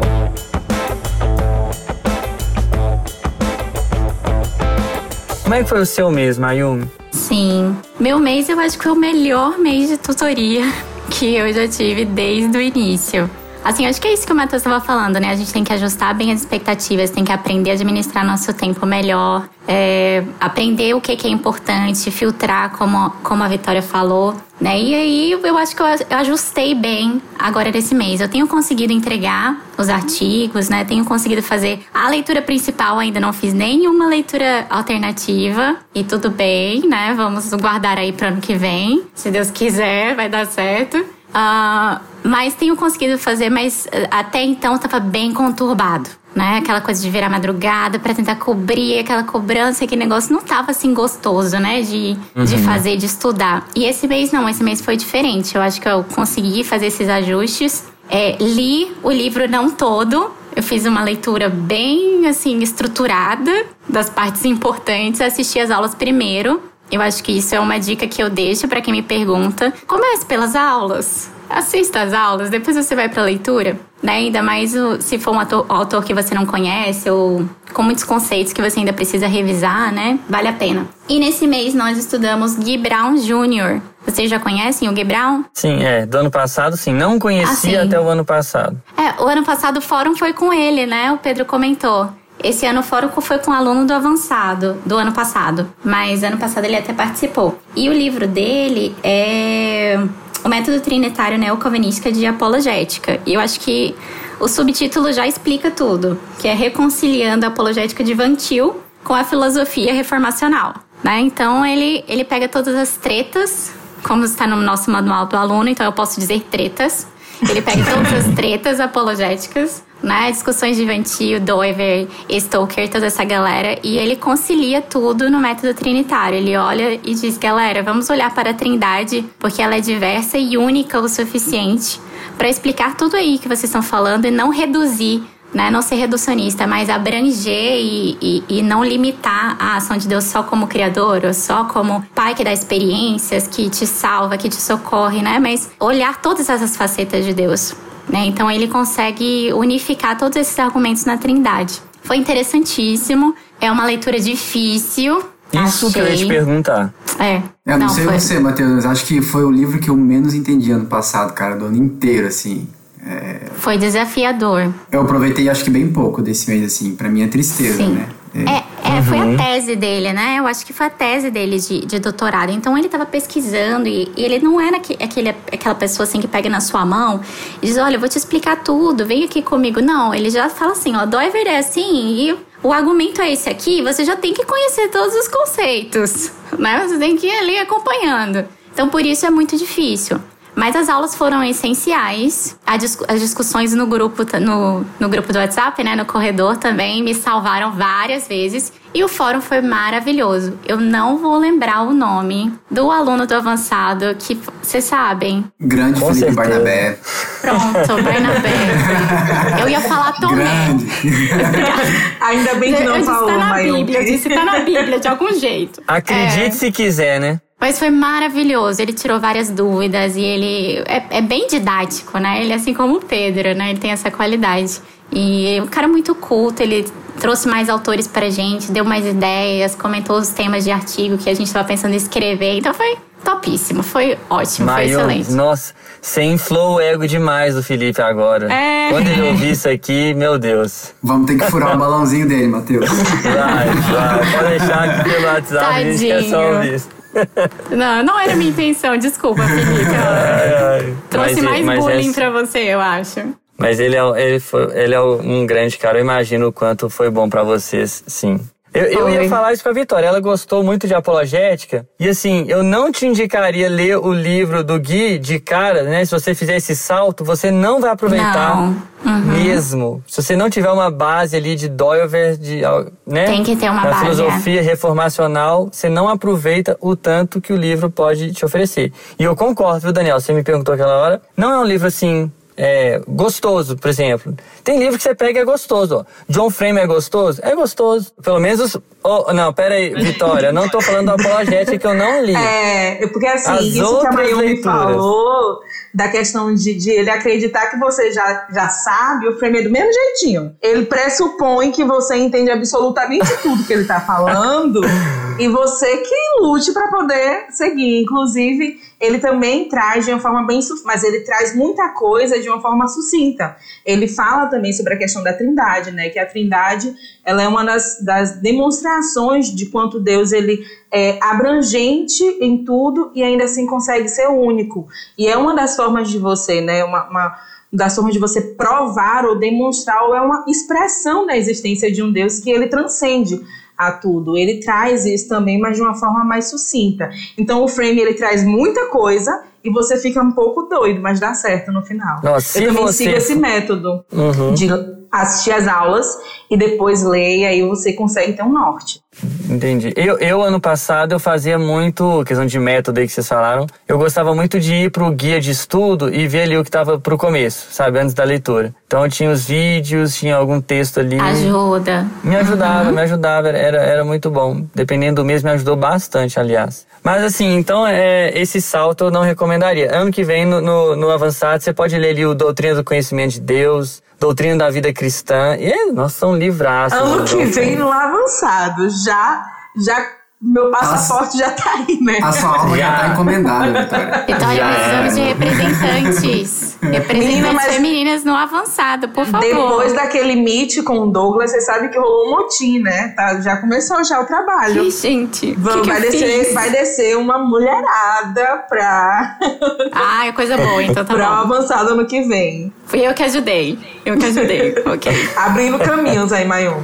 [5.44, 6.90] Como é que foi o seu mês, Mayumi?
[7.12, 7.76] Sim.
[8.00, 10.64] Meu mês eu acho que foi o melhor mês de tutoria
[11.12, 13.30] que eu já tive desde o início.
[13.63, 15.30] Assim, acho que é isso que o Matheus estava falando, né?
[15.30, 18.86] A gente tem que ajustar bem as expectativas, tem que aprender a administrar nosso tempo
[18.86, 24.80] melhor, é, aprender o que, que é importante, filtrar, como, como a Vitória falou, né?
[24.80, 25.86] E aí eu acho que eu
[26.17, 28.21] ajustei bem agora nesse mês.
[28.21, 30.84] Eu tenho conseguido entregar os artigos, né?
[30.84, 35.78] Tenho conseguido fazer a leitura principal, ainda não fiz nenhuma leitura alternativa.
[35.95, 37.13] E tudo bem, né?
[37.15, 39.04] Vamos guardar aí para ano que vem.
[39.15, 41.04] Se Deus quiser, vai dar certo.
[41.34, 46.10] Uh, mas tenho conseguido fazer, mas eh, até então estava bem conturbado.
[46.34, 46.58] Né?
[46.58, 50.93] Aquela coisa de virar madrugada para tentar cobrir aquela cobrança, aquele negócio não tava assim
[50.93, 51.82] gostoso, né?
[51.82, 52.46] De, uhum.
[52.46, 53.67] de fazer, de estudar.
[53.76, 55.56] E esse mês não, esse mês foi diferente.
[55.56, 57.84] Eu acho que eu consegui fazer esses ajustes.
[58.10, 64.46] É, li o livro não todo, eu fiz uma leitura bem assim estruturada das partes
[64.46, 66.62] importantes, assisti as aulas primeiro
[66.94, 69.74] eu acho que isso é uma dica que eu deixo para quem me pergunta.
[69.88, 71.32] Comece pelas aulas.
[71.50, 74.14] Assista às aulas, depois você vai para a leitura, né?
[74.14, 78.54] Ainda mais se for um autor, autor, que você não conhece ou com muitos conceitos
[78.54, 80.18] que você ainda precisa revisar, né?
[80.28, 80.88] Vale a pena.
[81.08, 83.82] E nesse mês nós estudamos Guy Brown Jr.
[84.06, 85.46] Vocês já conhecem o Guy Brown?
[85.54, 86.06] Sim, é.
[86.06, 86.94] Do ano passado, sim.
[86.94, 87.88] Não conhecia ah, sim.
[87.88, 88.82] até o ano passado.
[88.98, 91.12] É, o ano passado o fórum foi com ele, né?
[91.12, 92.10] O Pedro comentou.
[92.44, 95.74] Esse ano o fórum foi com um aluno do avançado, do ano passado.
[95.82, 97.58] Mas ano passado ele até participou.
[97.74, 99.98] E o livro dele é
[100.44, 103.22] o método trinitário neocalvinista de apologética.
[103.26, 103.96] E eu acho que
[104.42, 108.76] o subtítulo já explica tudo, que é reconciliando a apologética de Van Til
[109.06, 110.74] com a filosofia reformacional.
[111.02, 111.22] Né?
[111.22, 113.72] Então ele, ele pega todas as tretas,
[114.04, 117.08] como está no nosso manual do aluno, então eu posso dizer tretas.
[117.50, 120.30] Ele pega todas as tretas apologéticas né?
[120.30, 123.80] Discussões de Ventil, Doiver, Stoker, toda essa galera.
[123.82, 126.38] E ele concilia tudo no método trinitário.
[126.38, 130.58] Ele olha e diz, galera, vamos olhar para a trindade, porque ela é diversa e
[130.58, 132.00] única o suficiente
[132.38, 136.66] para explicar tudo aí que vocês estão falando e não reduzir né, não ser reducionista,
[136.66, 141.34] mas abranger e, e, e, não limitar a ação de Deus só como criador, ou
[141.34, 145.38] só como pai que dá experiências, que te salva, que te socorre, né?
[145.39, 147.76] Mas olhar todas essas facetas de Deus.
[148.10, 148.26] Né?
[148.26, 151.82] Então ele consegue unificar todos esses argumentos na Trindade.
[152.04, 155.24] Foi interessantíssimo, é uma leitura difícil.
[155.54, 155.92] Isso achei.
[155.92, 156.94] que eu ia te perguntar.
[157.20, 157.42] É.
[157.66, 158.20] Eu não, não sei foi...
[158.20, 161.66] você, Matheus, acho que foi o livro que eu menos entendi ano passado, cara, do
[161.66, 162.68] ano inteiro, assim.
[163.06, 163.48] É...
[163.56, 164.74] Foi desafiador.
[164.92, 167.94] Eu aproveitei acho que bem pouco desse mês, assim, pra minha tristeza, Sim.
[167.94, 168.08] né?
[168.36, 169.04] É, é uhum.
[169.04, 169.38] foi a uhum.
[169.38, 170.38] tese dele, né?
[170.39, 172.52] Eu acho que foi a tese dele de, de doutorado.
[172.52, 176.50] Então ele estava pesquisando e, e, ele não era aquele, aquela pessoa assim que pega
[176.50, 177.22] na sua mão
[177.62, 179.82] e diz: Olha, eu vou te explicar tudo, vem aqui comigo.
[179.82, 183.84] Não, ele já fala assim: Ó, Doiver é assim e o argumento é esse aqui.
[183.84, 186.88] Você já tem que conhecer todos os conceitos, né?
[186.88, 188.46] Você tem que ir ali acompanhando.
[188.74, 190.19] Então por isso é muito difícil.
[190.56, 192.58] Mas as aulas foram essenciais.
[192.66, 197.72] As discussões no grupo, no, no grupo do WhatsApp, né, no corredor também, me salvaram
[197.72, 198.72] várias vezes.
[198.94, 200.60] E o fórum foi maravilhoso.
[200.68, 205.44] Eu não vou lembrar o nome do aluno do avançado que vocês sabem.
[205.60, 206.50] Grande Com Felipe certeza.
[206.50, 207.00] Barnabé.
[207.42, 209.62] Pronto, Barnabé.
[209.62, 210.46] Eu ia falar Tomé.
[212.22, 215.00] Ainda bem que não eu falou, disse, tá na Bíblia, eu disse tá na Bíblia
[215.00, 215.82] de algum jeito.
[215.88, 216.52] Acredite é.
[216.52, 217.42] se quiser, né?
[217.63, 218.82] Mas foi maravilhoso.
[218.82, 222.41] Ele tirou várias dúvidas e ele é, é, bem didático, né?
[222.41, 223.69] Ele é assim como o Pedro, né?
[223.69, 224.82] Ele tem essa qualidade.
[225.10, 226.86] E é um cara muito culto, ele
[227.21, 231.34] trouxe mais autores pra gente, deu mais ideias, comentou os temas de artigo que a
[231.34, 232.58] gente estava pensando em escrever.
[232.58, 235.32] Então foi topíssimo, foi ótimo, foi excelente.
[235.32, 238.52] Nossa, você inflou o ego demais do Felipe agora.
[238.52, 238.89] É.
[238.89, 240.93] Quando ele ouvir isso aqui, meu Deus.
[241.02, 242.89] Vamos ter que furar o balãozinho dele, Matheus.
[242.89, 244.32] Vai, vai.
[244.34, 245.88] Pode deixar aqui pelo WhatsApp, Tadinho.
[245.88, 247.03] a gente quer só ouvir isso.
[247.69, 249.91] Não, não era minha intenção, desculpa, Felipe.
[249.95, 250.97] Ai, ai.
[251.10, 252.13] Trouxe mas, mais mas bullying esse...
[252.13, 253.34] pra você, eu acho.
[253.58, 257.10] Mas ele é, ele, foi, ele é um grande cara, eu imagino o quanto foi
[257.10, 258.39] bom para vocês, sim.
[258.74, 260.08] Eu, eu, ia falar isso com a Vitória.
[260.08, 261.86] Ela gostou muito de apologética.
[262.00, 266.04] E assim, eu não te indicaria ler o livro do Gui de cara, né?
[266.04, 269.20] Se você fizer esse salto, você não vai aproveitar uhum.
[269.26, 270.04] mesmo.
[270.08, 272.62] Se você não tiver uma base ali de Doiver, de,
[273.06, 273.26] né?
[273.26, 274.00] Tem que ter uma base.
[274.00, 274.64] filosofia é.
[274.64, 278.92] reformacional, você não aproveita o tanto que o livro pode te oferecer.
[279.20, 280.20] E eu concordo, viu, Daniel?
[280.20, 281.22] Você me perguntou aquela hora.
[281.38, 284.36] Não é um livro assim é, gostoso, por exemplo.
[284.63, 285.98] Tem livro que você pega e é gostoso.
[285.98, 286.06] Ó.
[286.30, 287.42] John Frame é gostoso?
[287.44, 288.12] É gostoso.
[288.24, 288.78] Pelo menos.
[289.04, 290.52] Oh, não, pera aí, Vitória.
[290.54, 292.36] não tô falando da apologética que eu não li.
[292.36, 295.60] É, porque assim, As isso que a Mayumi falou
[295.94, 299.70] da questão de, de, ele acreditar que você já, já sabe, o Frame é do
[299.70, 300.56] mesmo jeitinho.
[300.62, 304.82] Ele pressupõe que você entende absolutamente tudo que ele tá falando
[305.38, 308.02] e você que lute para poder seguir.
[308.02, 310.62] Inclusive, ele também traz de uma forma bem.
[310.86, 313.58] Mas ele traz muita coisa de uma forma sucinta.
[313.86, 316.08] Ele fala também sobre a questão da trindade, né?
[316.10, 322.24] Que a trindade ela é uma das, das demonstrações de quanto Deus ele é abrangente
[322.39, 324.88] em tudo e ainda assim consegue ser único.
[325.18, 326.82] E é uma das formas de você, né?
[326.86, 327.36] Uma, uma
[327.74, 332.10] das formas de você provar ou demonstrar, ou é uma expressão da existência de um
[332.10, 333.42] Deus que ele transcende
[333.78, 334.38] a tudo.
[334.38, 337.10] Ele traz isso também, mas de uma forma mais sucinta.
[337.38, 341.34] Então o frame ele traz muita coisa e você fica um pouco doido, mas dá
[341.34, 342.22] certo no final.
[342.24, 343.06] Nossa, eu também você...
[343.06, 344.54] sigo esse método uhum.
[344.54, 344.68] de
[345.12, 346.18] assistir as aulas
[346.50, 349.03] e depois ler, e aí você consegue ter um norte.
[349.49, 349.93] Entendi.
[349.95, 353.97] Eu, eu, ano passado, eu fazia muito, questão de método aí que vocês falaram, eu
[353.97, 357.17] gostava muito de ir pro guia de estudo e ver ali o que tava pro
[357.17, 358.73] começo, sabe, antes da leitura.
[358.88, 361.19] Então tinha os vídeos, tinha algum texto ali.
[361.19, 362.08] Ajuda.
[362.23, 362.95] Me ajudava, uhum.
[362.95, 364.65] me ajudava, era, era muito bom.
[364.73, 366.86] Dependendo do mês, me ajudou bastante, aliás.
[367.04, 369.93] Mas assim, então é, esse salto eu não recomendaria.
[369.93, 373.34] Ano que vem, no, no, no avançado, você pode ler ali o Doutrina do Conhecimento
[373.34, 375.58] de Deus, Doutrina da Vida Cristã.
[375.60, 376.97] E nós somos livraços.
[376.97, 378.88] Ano que vem no avançado.
[379.06, 382.20] Já, já meu passaporte já tá aí, né?
[382.22, 384.26] A sua alma já, já tá encomendada, Vitória.
[384.28, 386.78] Vitória, precisamos de representantes.
[386.84, 389.48] representantes Menina, mas femininas no avançado, por favor.
[389.48, 393.14] Depois daquele meet com o Douglas, você sabe que rolou um motim, né?
[393.16, 394.84] Tá, já começou já o trabalho.
[394.84, 395.54] Que gente.
[395.58, 399.38] Vamos, que vai, que descer, vai descer uma mulherada pra.
[399.96, 401.48] Ah, é coisa boa, então tá pra bom.
[401.48, 402.74] Pra avançado ano que vem.
[402.86, 403.78] Fui eu que ajudei.
[404.06, 404.76] Eu que ajudei.
[404.86, 405.30] ok.
[405.36, 406.82] Abrindo caminhos aí, Mayumi.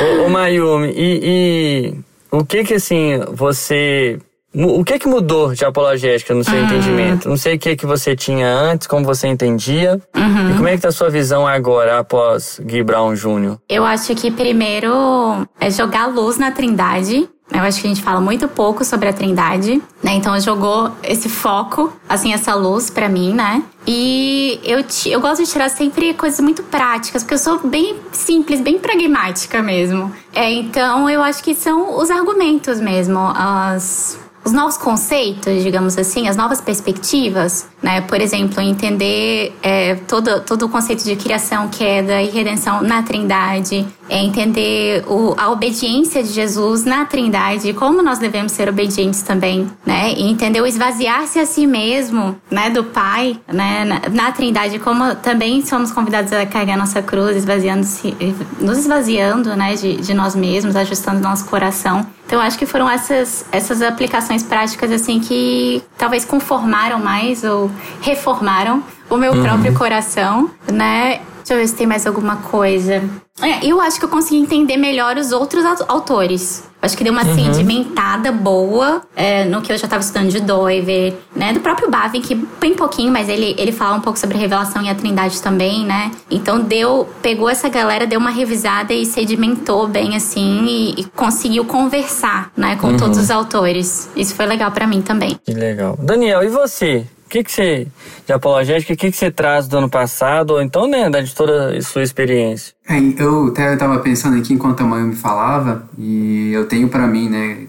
[0.00, 1.91] ô, ô Mayumi, e, e
[2.32, 4.18] o que que assim você
[4.54, 6.64] o que que mudou de apologética no seu uhum.
[6.64, 7.28] entendimento?
[7.28, 9.98] Não sei o que que você tinha antes, como você entendia.
[10.14, 10.50] Uhum.
[10.50, 13.56] E como é que tá a sua visão agora, após Gui Brown Jr.?
[13.66, 17.26] Eu acho que primeiro é jogar luz na trindade.
[17.54, 20.14] Eu acho que a gente fala muito pouco sobre a Trindade, né?
[20.14, 23.62] Então jogou esse foco, assim, essa luz para mim, né?
[23.86, 28.60] E eu, eu gosto de tirar sempre coisas muito práticas, porque eu sou bem simples,
[28.60, 30.12] bem pragmática mesmo.
[30.32, 36.28] É, então eu acho que são os argumentos mesmo, as os novos conceitos, digamos assim,
[36.28, 38.00] as novas perspectivas, né?
[38.00, 43.86] Por exemplo, entender é, todo, todo o conceito de criação, queda e redenção na Trindade,
[44.08, 49.70] é entender o, a obediência de Jesus na Trindade, como nós devemos ser obedientes também,
[49.86, 50.12] né?
[50.12, 55.14] E entender o esvaziar-se a si mesmo, né, do Pai, né, na, na Trindade, como
[55.16, 58.14] também somos convidados a carregar nossa cruz, esvaziando-se,
[58.60, 62.06] nos esvaziando, né, de, de nós mesmos, ajustando nosso coração.
[62.26, 68.82] Então, acho que foram essas, essas aplicações práticas, assim, que talvez conformaram mais ou reformaram
[69.10, 69.42] o meu uhum.
[69.42, 71.20] próprio coração, né?
[71.38, 73.02] Deixa eu ver se tem mais alguma coisa.
[73.40, 76.64] É, eu acho que eu consegui entender melhor os outros autores.
[76.82, 77.34] Acho que deu uma uhum.
[77.34, 81.52] sedimentada boa é, no que eu já estava estudando de Doiver, né?
[81.52, 84.82] Do próprio Bavin, que bem pouquinho, mas ele, ele fala um pouco sobre a revelação
[84.82, 86.10] e a trindade também, né?
[86.28, 91.64] Então deu, pegou essa galera, deu uma revisada e sedimentou bem assim e, e conseguiu
[91.64, 92.74] conversar, né?
[92.74, 92.96] Com uhum.
[92.96, 94.10] todos os autores.
[94.16, 95.38] Isso foi legal para mim também.
[95.44, 95.96] Que legal.
[96.00, 97.06] Daniel, e você?
[97.32, 97.86] Que, que você,
[98.26, 101.74] de apologética, o que, que você traz do ano passado, ou então, né, de toda
[101.74, 102.74] a sua experiência?
[102.86, 107.06] É, eu até estava pensando aqui enquanto a mãe me falava, e eu tenho para
[107.06, 107.66] mim, né,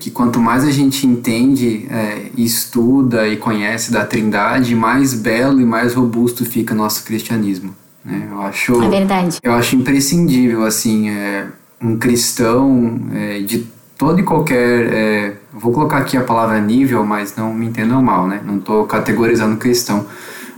[0.00, 5.64] que quanto mais a gente entende, é, estuda e conhece da Trindade, mais belo e
[5.64, 7.74] mais robusto fica nosso cristianismo.
[8.04, 8.28] Né?
[8.32, 9.38] Eu acho, é verdade.
[9.42, 11.46] Eu acho imprescindível, assim, é,
[11.80, 14.92] um cristão é, de todo e qualquer.
[14.92, 18.40] É, vou colocar aqui a palavra nível, mas não me entendam mal, né?
[18.44, 20.06] Não estou categorizando cristão.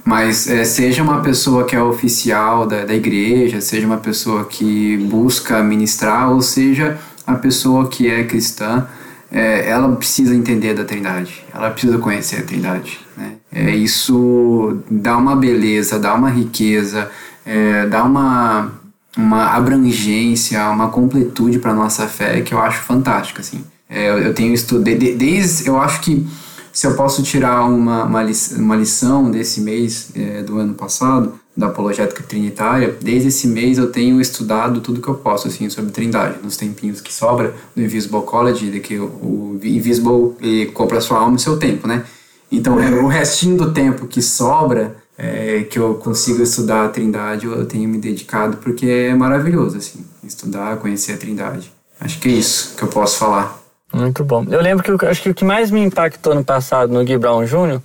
[0.05, 4.97] Mas é, seja uma pessoa que é oficial da, da igreja, seja uma pessoa que
[5.11, 6.97] busca ministrar, ou seja
[7.27, 8.87] a pessoa que é cristã,
[9.33, 13.01] é, ela precisa entender da Trindade, ela precisa conhecer a Trindade.
[13.17, 13.33] Né?
[13.53, 17.11] É, isso dá uma beleza, dá uma riqueza,
[17.45, 18.71] é, dá uma
[19.17, 23.65] uma abrangência, uma completude para nossa fé que eu acho fantástica, assim.
[23.89, 26.27] É, eu, eu, tenho estudado, de, desde, eu acho que
[26.73, 31.35] se eu posso tirar uma, uma, lição, uma lição desse mês é, do ano passado,
[31.57, 35.91] da apologética trinitária, desde esse mês eu tenho estudado tudo que eu posso, assim, sobre
[35.91, 41.21] trindade, nos tempinhos que sobra do Invisible College, de que o, o Invisible compra sua
[41.21, 42.05] alma e seu tempo, né?
[42.53, 47.47] Então, é, o restinho do tempo que sobra, é, que eu consigo estudar a Trindade,
[47.47, 51.73] eu tenho me dedicado porque é maravilhoso, assim, estudar, conhecer a Trindade.
[52.01, 53.59] Acho que é isso que eu posso falar.
[53.93, 54.45] Muito bom.
[54.51, 57.17] Eu lembro que eu, acho que o que mais me impactou no passado no Gui
[57.17, 57.81] Brown Jr.,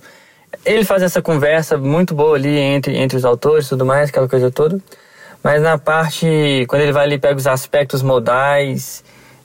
[0.64, 4.28] ele faz essa conversa muito boa ali entre, entre os autores e tudo mais, aquela
[4.28, 4.78] coisa toda.
[5.42, 9.02] Mas na parte, quando ele vai ali pega os aspectos modais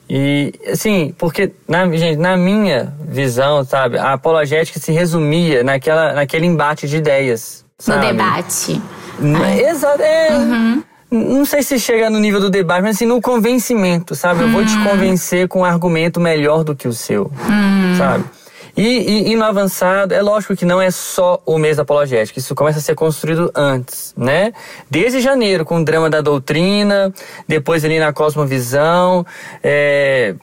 [0.08, 6.46] E, assim, porque, na, gente, na minha visão, sabe, a apologética se resumia naquela, naquele
[6.46, 7.64] embate de ideias.
[7.78, 8.06] Sabe?
[8.06, 8.82] No debate.
[9.70, 10.30] Exato, é.
[10.32, 10.82] Uhum.
[11.10, 14.42] Não sei se chega no nível do debate, mas assim, no convencimento, sabe?
[14.42, 17.32] Eu vou te convencer com um argumento melhor do que o seu,
[17.96, 18.24] sabe?
[18.76, 22.38] E, e, e, no avançado, é lógico que não é só o mês da apologética,
[22.38, 24.52] isso começa a ser construído antes, né?
[24.88, 27.12] Desde janeiro, com o drama da doutrina,
[27.48, 29.26] depois ali na cosmovisão,
[29.64, 30.34] é,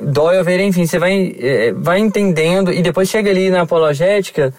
[0.00, 4.52] Doyle, enfim, você vai, é, vai entendendo e depois chega ali na apologética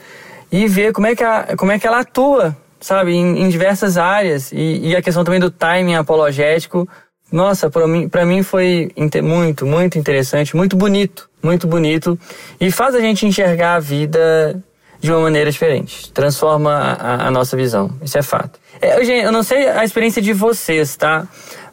[0.52, 3.98] e vê como é que, a, como é que ela atua, sabe, em, em diversas
[3.98, 6.88] áreas e, e a questão também do timing apologético
[7.32, 8.92] nossa, para mim, pra mim foi
[9.24, 12.18] muito, muito interessante, muito bonito, muito bonito.
[12.60, 14.62] E faz a gente enxergar a vida
[15.00, 16.12] de uma maneira diferente.
[16.12, 17.92] Transforma a, a nossa visão.
[18.02, 18.60] Isso é fato.
[18.82, 21.28] É, gente, eu não sei a experiência de vocês, tá?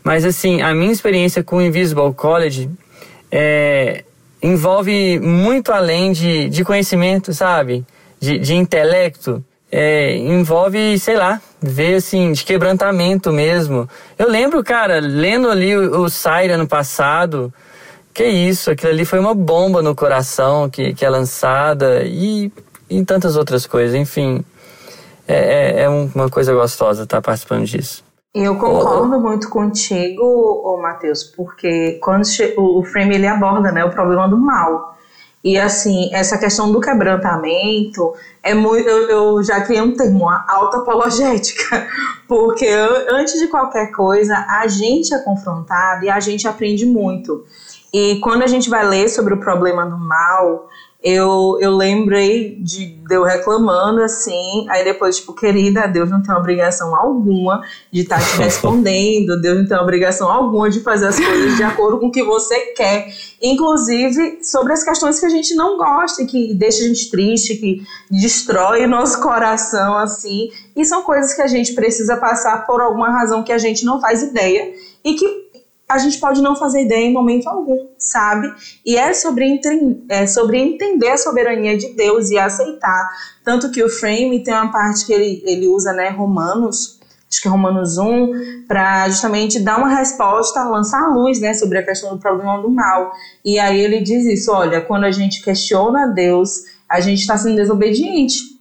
[0.05, 2.71] Mas assim, a minha experiência com o Invisible College
[3.33, 4.05] é,
[4.43, 7.85] envolve muito além de, de conhecimento, sabe?
[8.19, 13.89] De, de intelecto é, envolve, sei lá, ver assim, de quebrantamento mesmo.
[14.19, 16.07] Eu lembro, cara, lendo ali o, o
[16.53, 17.53] ano passado,
[18.15, 22.51] que isso, aquilo ali foi uma bomba no coração que, que é lançada e,
[22.89, 24.45] e tantas outras coisas, enfim.
[25.29, 28.05] É, é, é uma coisa gostosa estar participando disso.
[28.33, 29.21] Eu concordo oh.
[29.21, 32.23] muito contigo, oh, Matheus, porque quando
[32.57, 34.97] o frame ele aborda né, o problema do mal.
[35.47, 38.89] E assim, essa questão do quebrantamento é muito.
[38.89, 41.87] Eu, eu já criei um termo, a alta apologética,
[42.27, 42.67] porque
[43.09, 47.45] antes de qualquer coisa, a gente é confrontado e a gente aprende muito.
[47.95, 50.69] E quando a gente vai ler sobre o problema do mal,
[51.09, 56.35] eu, eu lembrei de, de eu reclamando assim, aí depois, tipo, querida, Deus não tem
[56.35, 61.17] obrigação alguma de estar tá te respondendo, Deus não tem obrigação alguma de fazer as
[61.17, 63.07] coisas de acordo com o que você quer,
[63.41, 67.83] inclusive sobre as questões que a gente não gosta, que deixa a gente triste, que
[68.11, 73.11] destrói o nosso coração, assim, e são coisas que a gente precisa passar por alguma
[73.11, 74.73] razão que a gente não faz ideia
[75.05, 75.46] e que
[75.89, 78.53] a gente pode não fazer ideia em momento algum, sabe?
[78.85, 79.61] E é sobre,
[80.09, 83.09] é sobre entender a soberania de Deus e aceitar.
[83.45, 86.99] Tanto que o frame tem uma parte que ele, ele usa, né, Romanos,
[87.31, 91.79] acho que é Romanos 1, para justamente dar uma resposta, lançar a luz, né, sobre
[91.79, 93.13] a questão do problema do mal.
[93.45, 97.57] E aí ele diz isso: olha, quando a gente questiona Deus, a gente está sendo
[97.57, 98.57] desobediente.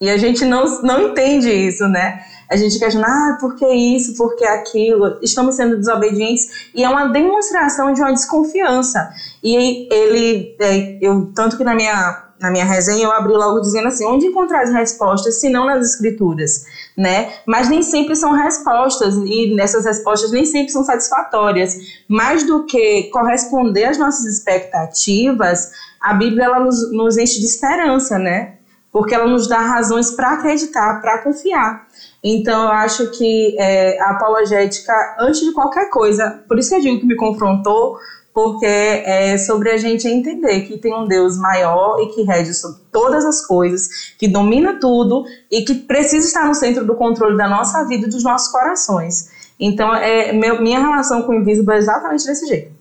[0.00, 2.24] E a gente não, não entende isso, né?
[2.52, 6.88] A gente questiona, ah, por que isso, por que aquilo, estamos sendo desobedientes, e é
[6.88, 9.10] uma demonstração de uma desconfiança.
[9.42, 13.88] E ele, é, eu, tanto que na minha, na minha resenha eu abri logo dizendo
[13.88, 17.32] assim, onde encontrar as respostas, se não nas escrituras, né?
[17.46, 21.74] Mas nem sempre são respostas, e nessas respostas nem sempre são satisfatórias.
[22.06, 28.18] Mais do que corresponder às nossas expectativas, a Bíblia ela nos, nos enche de esperança,
[28.18, 28.56] né?
[28.92, 31.86] Porque ela nos dá razões para acreditar, para confiar.
[32.22, 36.80] Então, eu acho que é, a apologética, antes de qualquer coisa, por isso que eu
[36.80, 37.96] digo que me confrontou,
[38.32, 42.80] porque é sobre a gente entender que tem um Deus maior e que rege sobre
[42.90, 47.48] todas as coisas, que domina tudo e que precisa estar no centro do controle da
[47.48, 49.30] nossa vida e dos nossos corações.
[49.60, 52.72] Então, é, meu, minha relação com o Invisível é exatamente desse jeito.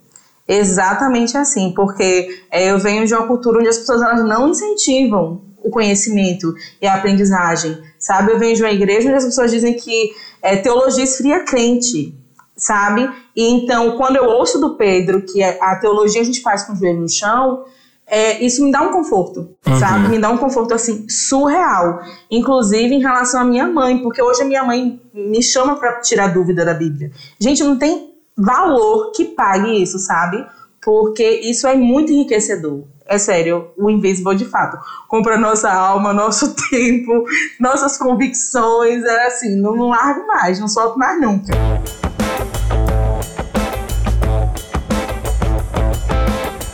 [0.48, 5.42] Exatamente assim, porque é, eu venho de uma cultura onde as pessoas elas não incentivam
[5.64, 8.32] o conhecimento e a aprendizagem, sabe?
[8.32, 12.16] Eu venho de uma igreja onde as pessoas dizem que é, teologia esfria crente,
[12.56, 13.10] sabe?
[13.36, 16.76] E então, quando eu ouço do Pedro que a teologia a gente faz com o
[16.76, 17.64] joelho no chão,
[18.12, 19.80] é, isso me dá um conforto, uhum.
[19.80, 20.10] sabe?
[20.10, 22.02] Me dá um conforto, assim, surreal.
[22.30, 26.28] Inclusive em relação à minha mãe, porque hoje a minha mãe me chama para tirar
[26.28, 27.10] dúvida da Bíblia.
[27.40, 30.46] Gente, não tem valor que pague isso, sabe?
[30.82, 34.78] Porque isso é muito enriquecedor é sério, o Invincible de fato
[35.10, 37.26] compra nossa alma, nosso tempo,
[37.60, 41.52] nossas convicções, é assim, não, não largo mais, não solto mais nunca.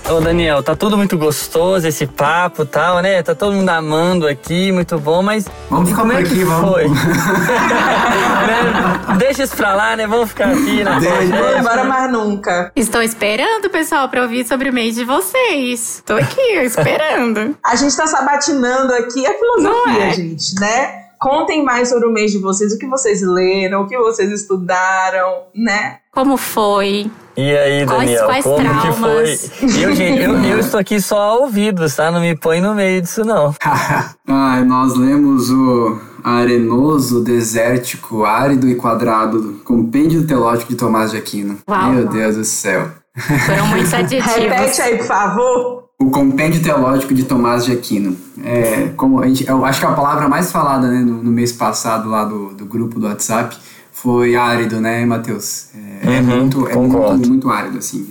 [0.09, 3.21] Ô Daniel, tá tudo muito gostoso esse papo e tal, né?
[3.21, 5.45] Tá todo mundo amando aqui, muito bom, mas.
[5.69, 6.71] Vamos ficar como é que vamos.
[6.71, 6.87] foi?
[6.95, 6.95] né?
[9.17, 10.07] Deixa isso pra lá, né?
[10.07, 12.71] Vamos ficar aqui na Não embora mais nunca.
[12.73, 16.01] Estou esperando, pessoal, pra ouvir sobre o mês de vocês.
[16.05, 17.57] Tô aqui, esperando.
[17.61, 20.13] A gente tá sabatinando aqui a filosofia, é?
[20.13, 21.06] gente, né?
[21.19, 25.43] Contem mais sobre o mês de vocês, o que vocês leram, o que vocês estudaram,
[25.53, 25.97] né?
[26.11, 27.09] Como foi?
[27.35, 28.85] E aí, Daniel, quais, quais como traumas?
[28.85, 29.83] que foi?
[29.83, 32.09] Eu, gente, eu, eu, estou aqui só a ouvidos, tá?
[32.09, 33.53] Não me põe no meio disso, não.
[34.27, 41.57] Ai, nós lemos o arenoso, desértico, árido e quadrado, compêndio teológico de Tomás de Aquino.
[41.69, 42.89] Uau, Meu Deus do céu.
[43.45, 44.35] Foram muitos adjetivos.
[44.35, 45.86] Repete aí, por favor.
[45.99, 48.15] O Compêndio Teológico de Tomás de Aquino.
[48.43, 51.51] É, como a gente, eu acho que a palavra mais falada né, no, no mês
[51.51, 53.57] passado lá do, do grupo do WhatsApp
[53.91, 55.69] foi árido, né, Matheus?
[56.03, 58.07] É, é Uhum, muito, é muito, muito árido, assim.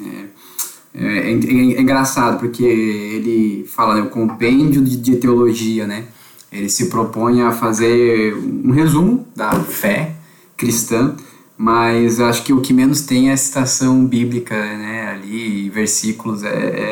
[0.95, 6.07] É, é, é- é engraçado, porque ele fala, né, o compêndio de, de teologia, né?
[6.51, 10.13] Ele se propõe a fazer um resumo da fé
[10.57, 11.15] cristã,
[11.57, 16.49] mas acho que o que menos tem é a citação bíblica, né, ali, versículos, é,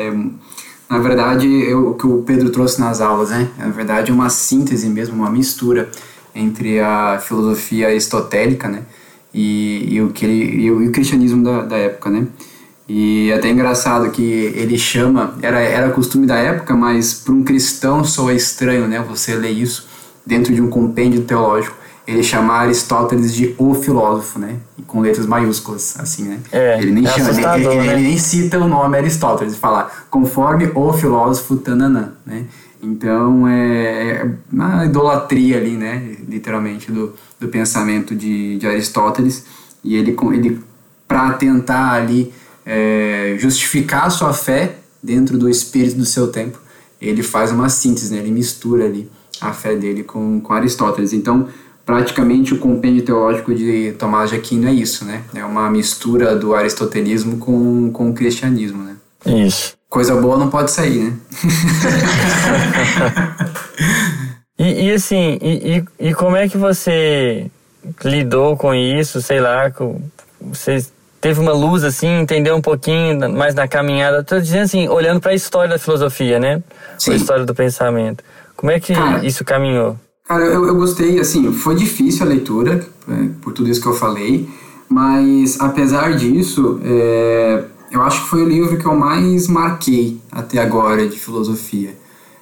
[0.07, 0.13] é
[0.89, 3.49] na verdade, eu- o que o Pedro trouxe nas aulas, né?
[3.57, 5.89] Na verdade, é uma síntese mesmo, uma mistura
[6.33, 8.83] entre a filosofia aristotélica, né?
[9.33, 12.27] E, e o, que ele, e o, cristianismo da, da época, né?
[12.87, 17.43] E é até engraçado que ele chama, era, era costume da época, mas para um
[17.43, 19.03] cristão soa estranho, né?
[19.09, 19.87] Você ler isso
[20.25, 21.75] dentro de um compêndio teológico.
[22.07, 24.57] Ele chamar Aristóteles de o filósofo, né?
[24.85, 26.39] Com letras maiúsculas, assim, né?
[26.51, 27.93] É, ele nem é chama, ele, ele- né?
[27.93, 32.45] ele nem cita o nome Aristóteles, ele fala conforme o filósofo Tananã, né?
[32.81, 36.15] Então é, é uma idolatria ali, né?
[36.27, 39.43] Literalmente do, do pensamento de, de Aristóteles
[39.83, 40.61] e ele ele
[41.07, 42.31] para tentar ali
[42.65, 46.59] é, justificar a sua fé dentro do espírito do seu tempo,
[46.99, 48.19] ele faz uma síntese, né?
[48.19, 51.13] Ele mistura ali a fé dele com, com Aristóteles.
[51.13, 51.47] Então
[51.85, 55.21] praticamente o compêndio teológico de Tomás de Aquino é isso, né?
[55.33, 58.95] É uma mistura do aristotelismo com, com o cristianismo, né?
[59.25, 59.75] Isso.
[59.89, 61.13] Coisa boa não pode sair, né?
[64.57, 67.49] E, e assim, e, e, e como é que você
[68.03, 69.21] lidou com isso?
[69.21, 69.71] Sei lá,
[70.39, 70.85] você
[71.19, 74.23] teve uma luz assim, entendeu um pouquinho mais na caminhada?
[74.23, 76.63] Tô dizendo assim, olhando para a história da filosofia, né?
[76.97, 77.11] Sim.
[77.11, 78.23] A história do pensamento.
[78.55, 79.97] Como é que Cara, isso caminhou?
[80.27, 83.93] Cara, eu, eu gostei, assim, foi difícil a leitura, é, por tudo isso que eu
[83.93, 84.49] falei,
[84.89, 90.57] mas apesar disso, é, eu acho que foi o livro que eu mais marquei até
[90.59, 91.95] agora de filosofia.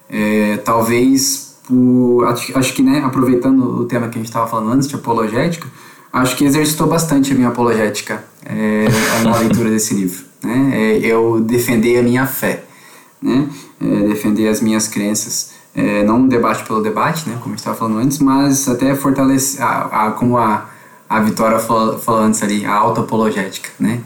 [0.08, 2.24] É, talvez por.
[2.26, 5.66] Acho, acho que, né, aproveitando o tema que a gente estava falando antes, de apologética,
[6.12, 8.86] acho que exercitou bastante a minha apologética é,
[9.24, 10.24] na leitura desse livro.
[10.42, 10.70] Né?
[10.74, 12.64] É, eu defender a minha fé,
[13.20, 13.48] né?
[13.80, 15.53] É, defender as minhas crenças.
[15.74, 18.94] É, não um debate pelo debate, né, como a gente estava falando antes, mas até
[18.94, 20.68] fortalecer, a, a, como a,
[21.08, 24.00] a Vitória falou, falou antes ali, a autoapologética, né.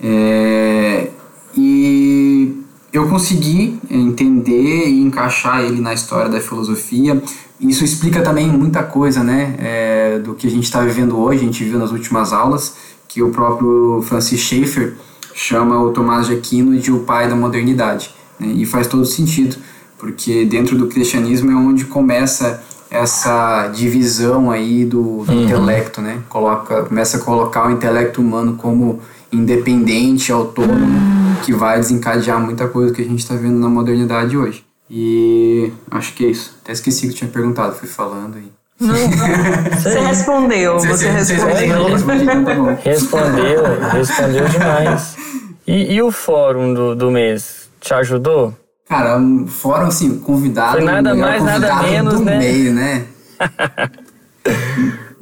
[0.00, 1.08] É,
[1.56, 7.22] e eu consegui entender e encaixar ele na história da filosofia.
[7.60, 11.42] Isso explica também muita coisa, né, é, do que a gente está vivendo hoje.
[11.42, 14.94] A gente viu nas últimas aulas que o próprio Francis Schaeffer
[15.34, 19.56] chama o Tomás de Aquino de o pai da modernidade, né, e faz todo sentido,
[20.00, 26.20] porque dentro do cristianismo é onde começa essa divisão aí do, do intelecto, né?
[26.28, 32.92] Coloca, começa a colocar o intelecto humano como independente, autônomo, que vai desencadear muita coisa
[32.92, 34.64] que a gente está vendo na modernidade hoje.
[34.90, 36.56] E acho que é isso.
[36.64, 38.50] Até esqueci que eu tinha perguntado, fui falando aí.
[38.80, 41.84] Você respondeu, você respondeu.
[41.84, 42.32] respondeu.
[42.32, 42.78] Então tá.
[42.82, 45.16] Respondeu, respondeu demais.
[45.66, 47.68] E, e o fórum do, do mês?
[47.78, 48.54] Te ajudou?
[48.90, 50.78] Cara, um fórum assim, convidado.
[50.78, 52.38] Foi nada melhor mais, nada convidado menos, do né?
[52.38, 53.06] mês, né?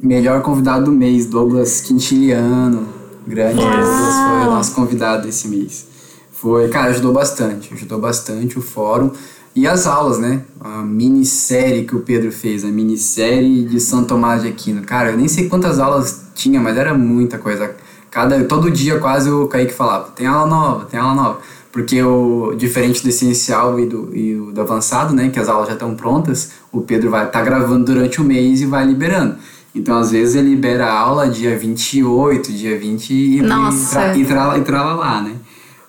[0.01, 2.87] melhor convidado do mês, Douglas Quintiliano.
[3.27, 5.85] Grande Douglas foi o nosso convidado desse mês.
[6.31, 9.11] Foi, cara, ajudou bastante, ajudou bastante o fórum.
[9.55, 10.41] E as aulas, né?
[10.59, 14.81] A minissérie que o Pedro fez, a minissérie de São Tomás de Aquino.
[14.81, 17.75] Cara, eu nem sei quantas aulas tinha, mas era muita coisa.
[18.09, 21.39] Cada, todo dia quase o Kaique falava, tem aula nova, tem aula nova.
[21.71, 25.67] Porque o diferente do essencial e do, e o do avançado, né, que as aulas
[25.67, 29.35] já estão prontas, o Pedro vai estar gravando durante o mês e vai liberando.
[29.73, 34.17] Então, às vezes, ele libera a aula dia 28, dia 20 e, Nossa.
[34.17, 35.35] e, tra, e trala lá, né?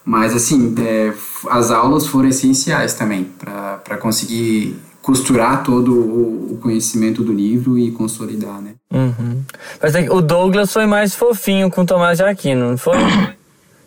[0.04, 1.12] Mas, assim, é,
[1.48, 7.90] as aulas foram essenciais também para conseguir costurar todo o, o conhecimento do livro e
[7.90, 8.74] consolidar, né?
[8.92, 9.42] Uhum.
[9.82, 12.98] Mas é que o Douglas foi mais fofinho com o Tomás de Aquino, não foi?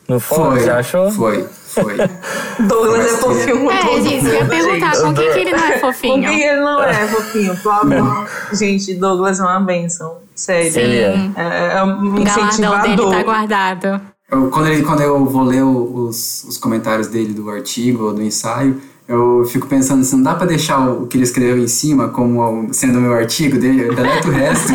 [0.08, 1.10] No fórum, você achou?
[1.12, 1.95] Foi, foi.
[2.68, 5.64] Douglas é fofinho com É, todo gente, eu ia perguntar com que, que ele não
[5.66, 6.30] é Com fofinho.
[6.30, 8.30] quem ele não é fofinho, por favor.
[8.54, 10.18] Gente, Douglas é uma benção.
[10.36, 10.78] Sério.
[10.78, 11.32] Ele é.
[11.38, 13.12] É, é um O galardão dele incentivador.
[13.12, 14.01] tá guardado.
[14.30, 18.22] Eu, quando, ele, quando eu vou ler os, os comentários dele do artigo ou do
[18.22, 22.10] ensaio, eu fico pensando se não dá pra deixar o, que ele escreveu em cima
[22.10, 24.74] como sendo o meu artigo dele, deleto o resto.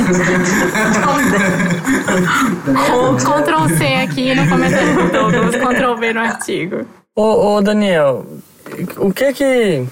[3.16, 6.86] Ctrl C aqui no comentário do Douglas, Ctrl V no artigo.
[7.16, 8.26] Ô, ô, Daniel,
[8.98, 9.86] o que que,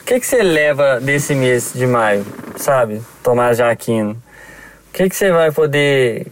[0.00, 2.26] o que que você leva desse mês de maio,
[2.56, 3.00] sabe?
[3.22, 4.10] Tomás de Aquino.
[4.10, 6.26] O que que você vai poder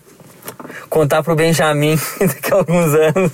[0.91, 3.33] contar pro Benjamin daqui a alguns anos?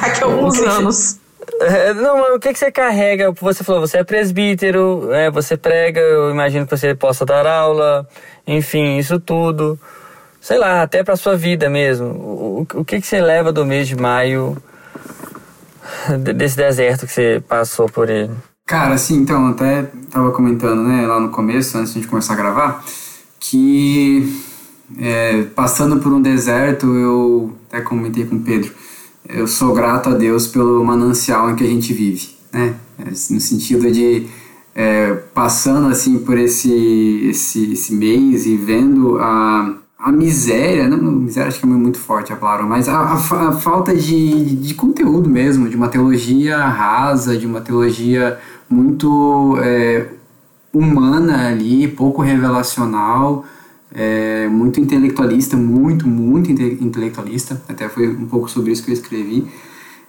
[0.00, 1.20] Daqui a alguns anos.
[1.60, 3.32] É, não, o que, que você carrega?
[3.32, 8.08] Você falou, você é presbítero, é, você prega, eu imagino que você possa dar aula,
[8.46, 9.78] enfim, isso tudo.
[10.40, 12.06] Sei lá, até para sua vida mesmo.
[12.06, 14.56] O, o que, que você leva do mês de maio,
[16.34, 18.32] desse deserto que você passou por ele?
[18.66, 22.32] Cara, assim, então, até tava comentando, né, lá no começo, antes de a gente começar
[22.32, 22.84] a gravar,
[23.38, 24.42] que
[24.98, 28.72] é, passando por um deserto, eu até comentei com o Pedro,
[29.28, 32.74] eu sou grato a Deus pelo manancial em que a gente vive, né?
[32.98, 34.26] No sentido de
[34.74, 41.48] é, passando assim por esse, esse, esse mês e vendo a, a miséria, não, miséria
[41.48, 45.28] acho que é muito forte a palavra, mas a, a, a, falta de, de conteúdo
[45.28, 50.06] mesmo, de uma teologia rasa, de uma teologia muito é,
[50.72, 53.44] humana ali, pouco revelacional,
[53.92, 59.46] é, muito intelectualista, muito, muito intelectualista, até foi um pouco sobre isso que eu escrevi.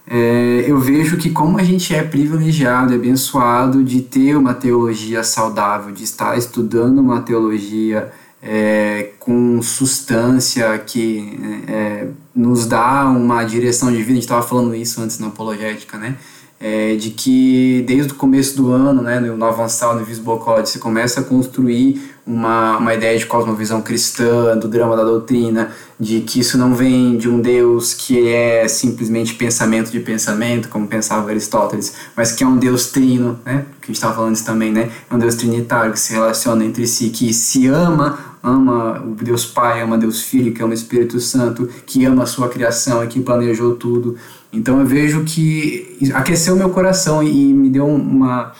[0.06, 5.92] É, eu vejo que como a gente é privilegiado, abençoado de ter uma teologia saudável,
[5.92, 8.12] de estar estudando uma teologia
[8.42, 14.74] é, com substância que é, nos dá uma direção de vida, a gente estava falando
[14.74, 16.16] isso antes na apologética, né?
[16.64, 21.20] É, de que desde o começo do ano, né, no Ansal, no College, você começa
[21.20, 26.56] a construir uma, uma ideia de cosmovisão cristã, do drama da doutrina, de que isso
[26.56, 32.32] não vem de um Deus que é simplesmente pensamento de pensamento, como pensava Aristóteles, mas
[32.32, 33.66] que é um Deus trino, né?
[33.80, 34.90] Que a gente estava falando isso também, né?
[35.10, 39.44] É um Deus trinitário que se relaciona entre si, que se ama, ama o Deus
[39.44, 43.08] Pai, ama Deus Filho, que ama o Espírito Santo, que ama a sua criação e
[43.08, 44.16] que planejou tudo.
[44.52, 48.52] Então eu vejo que aqueceu meu coração e me deu uma.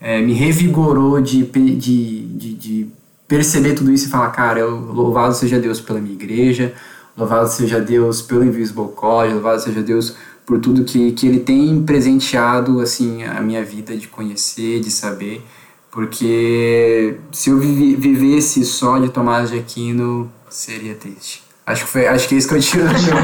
[0.00, 2.86] É, me revigorou de, de, de, de
[3.28, 6.74] perceber tudo isso e falar, cara, eu, louvado seja Deus pela minha igreja,
[7.16, 11.82] louvado seja Deus pelo Invisible College, louvado seja Deus por tudo que, que Ele tem
[11.82, 15.44] presenteado, assim, a minha vida de conhecer, de saber,
[15.90, 21.49] porque se eu vive, vivesse só de Tomás de Aquino, seria triste.
[21.70, 23.14] Acho que, foi, acho que é isso que eu tiro do meu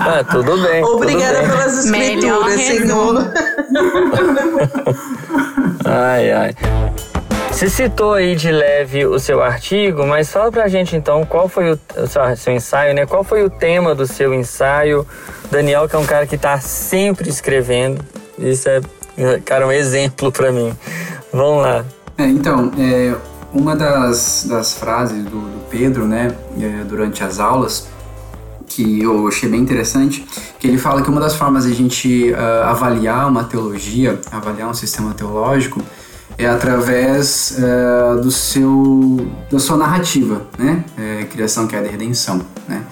[0.00, 0.84] ah, Tudo bem.
[0.84, 1.50] Obrigada tudo bem.
[1.50, 3.32] pelas escrituras, Senhor.
[5.84, 6.54] ai, ai.
[7.50, 11.72] Você citou aí de leve o seu artigo, mas fala pra gente então qual foi
[11.72, 13.04] o, o seu, seu, ensaio, né?
[13.04, 15.04] Qual foi o tema do seu ensaio?
[15.50, 18.00] Daniel, que é um cara que tá sempre escrevendo,
[18.38, 18.80] isso é,
[19.44, 20.72] cara, um exemplo para mim.
[21.32, 21.84] Vamos lá.
[22.16, 23.12] É, então, é,
[23.54, 27.86] uma das, das frases do, do Pedro, né, é, durante as aulas,
[28.66, 30.26] que eu achei bem interessante,
[30.58, 34.68] que ele fala que uma das formas de a gente uh, avaliar uma teologia, avaliar
[34.68, 35.80] um sistema teológico,
[36.36, 40.84] é através é, do seu da sua narrativa, né?
[40.98, 42.82] É, criação, queda e redenção, né?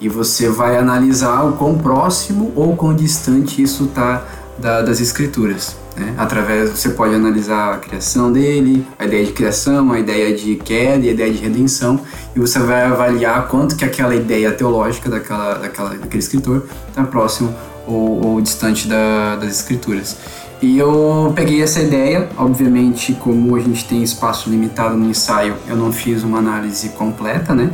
[0.00, 4.24] E você vai analisar o quão próximo ou quão distante isso está
[4.56, 5.81] da, das escrituras.
[5.96, 6.14] Né?
[6.16, 11.04] Através você pode analisar a criação dele, a ideia de criação, a ideia de queda
[11.04, 12.00] e a ideia de redenção,
[12.34, 17.54] e você vai avaliar quanto que aquela ideia teológica daquela, daquela, daquele escritor está próximo
[17.86, 20.16] ou, ou distante da, das escrituras.
[20.62, 25.76] E eu peguei essa ideia, obviamente, como a gente tem espaço limitado no ensaio, eu
[25.76, 27.68] não fiz uma análise completa, né?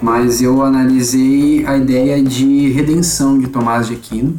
[0.00, 4.38] Mas eu analisei a ideia de redenção de Tomás de Aquino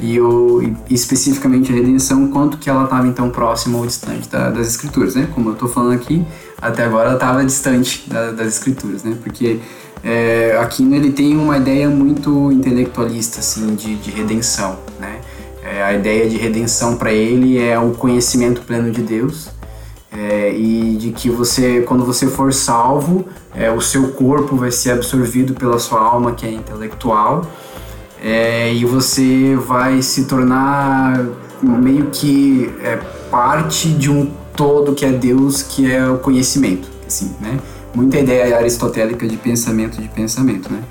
[0.00, 4.66] e eu especificamente a redenção, quanto que ela estava então próxima ou distante da, das
[4.68, 5.28] escrituras, né?
[5.34, 6.24] Como eu estou falando aqui,
[6.60, 9.16] até agora ela estava distante da, das escrituras, né?
[9.22, 9.60] Porque
[10.02, 15.20] é, Aquino ele tem uma ideia muito intelectualista assim de, de redenção, né?
[15.62, 19.48] É, a ideia de redenção para ele é o conhecimento pleno de Deus
[20.12, 24.90] é, e de que você, quando você for salvo, é, o seu corpo vai ser
[24.90, 27.46] absorvido pela sua alma que é intelectual
[28.24, 31.22] é, e você vai se tornar
[31.62, 32.96] meio que é,
[33.30, 37.58] parte de um todo que é Deus, que é o conhecimento, assim, né?
[37.94, 40.82] Muita ideia aristotélica de pensamento de pensamento, né?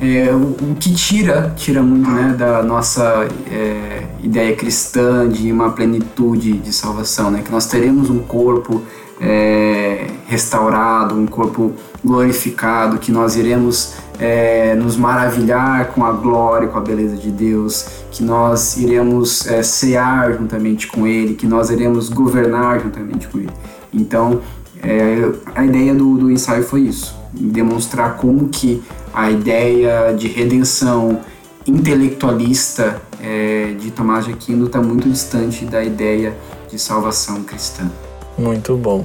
[0.00, 5.70] É, o, o, que tira, tira muito né, da nossa é, ideia cristã de uma
[5.70, 8.82] plenitude de salvação, né, que nós teremos um corpo
[9.20, 11.72] é, restaurado, um corpo
[12.04, 17.86] glorificado, que nós iremos é, nos maravilhar com a glória, com a beleza de Deus,
[18.12, 23.50] que nós iremos é, cear juntamente com Ele, que nós iremos governar juntamente com Ele.
[23.92, 24.40] Então,
[24.80, 28.80] é, a ideia do, do ensaio foi isso, demonstrar como que
[29.12, 31.18] a ideia de redenção
[31.66, 36.36] intelectualista é, de Tomás de Aquino está muito distante da ideia
[36.70, 37.90] de salvação cristã.
[38.38, 39.04] Muito bom.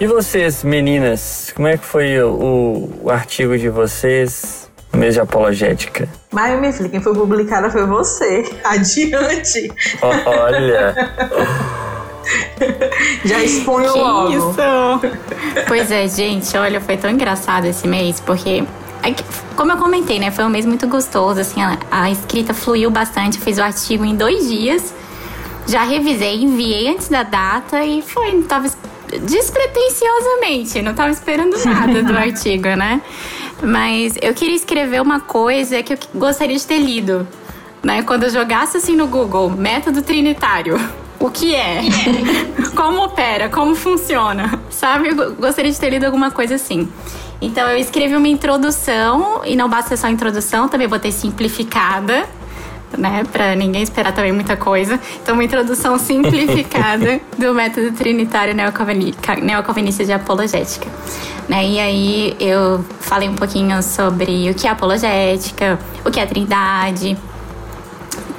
[0.00, 4.68] E vocês, meninas, como é que foi o, o artigo de vocês?
[4.92, 6.08] no mês de apologética.
[6.32, 8.44] Mas, minha filha, quem foi publicada foi você.
[8.64, 9.70] Adiante.
[10.00, 10.94] Olha.
[13.24, 14.30] Já exponho Que logo.
[14.30, 14.56] isso?
[15.66, 18.64] pois é, gente, olha, foi tão engraçado esse mês, porque,
[19.02, 19.14] é
[19.56, 23.38] como eu comentei, né, foi um mês muito gostoso, assim, a, a escrita fluiu bastante,
[23.38, 24.92] eu fiz o artigo em dois dias,
[25.66, 28.66] já revisei, enviei antes da data e foi, não tava
[29.22, 33.00] despretensiosamente, não tava esperando nada do artigo, né?
[33.62, 37.26] Mas eu queria escrever uma coisa que eu gostaria de ter lido,
[37.82, 38.02] né?
[38.02, 40.78] Quando eu jogasse assim no Google, método trinitário.
[41.18, 41.80] O que é?
[42.76, 43.48] como opera?
[43.48, 44.60] Como funciona?
[44.70, 45.08] Sabe?
[45.08, 46.88] Eu go- gostaria de ter lido alguma coisa assim.
[47.40, 52.28] Então eu escrevi uma introdução, e não basta ser só introdução, também botei simplificada,
[52.96, 53.24] né?
[53.32, 54.98] Pra ninguém esperar também muita coisa.
[55.22, 60.86] Então, uma introdução simplificada do método trinitário neocalvini- ca- neocalvinista de apologética.
[61.48, 61.66] Né?
[61.66, 67.16] E aí eu falei um pouquinho sobre o que é apologética, o que é trindade,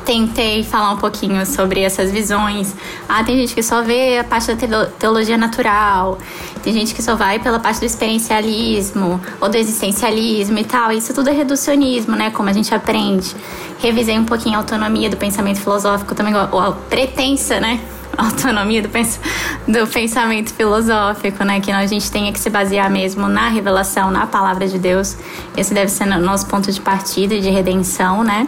[0.05, 2.75] tentei falar um pouquinho sobre essas visões.
[3.07, 6.17] Ah, tem gente que só vê a parte da teo- teologia natural,
[6.63, 10.91] tem gente que só vai pela parte do experiencialismo ou do existencialismo e tal.
[10.91, 12.31] Isso tudo é reducionismo, né?
[12.31, 13.35] Como a gente aprende.
[13.79, 17.79] Revisei um pouquinho a autonomia do pensamento filosófico, também ou a pretensa, né?
[18.17, 19.17] Autonomia do, pens
[19.65, 21.61] do pensamento filosófico, né?
[21.61, 25.15] Que a gente tenha que se basear mesmo na revelação, na palavra de Deus.
[25.55, 28.47] Esse deve ser nosso ponto de partida e de redenção, né?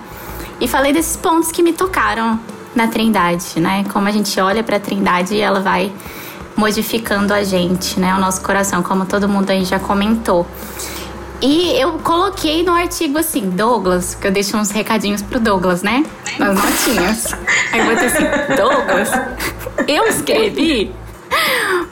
[0.62, 2.39] E falei desses pontos que me tocaram
[2.76, 3.84] na Trindade, né?
[3.91, 5.91] Como a gente olha para a Trindade e ela vai
[6.55, 8.14] modificando a gente, né?
[8.16, 10.45] O nosso coração, como todo mundo aí já comentou.
[11.41, 16.05] E eu coloquei no artigo assim, Douglas, que eu deixo uns recadinhos pro Douglas, né?
[16.38, 17.34] Nas notinhas.
[17.74, 18.24] Aí eu botei assim,
[18.55, 19.09] Douglas,
[19.88, 20.93] eu escrevi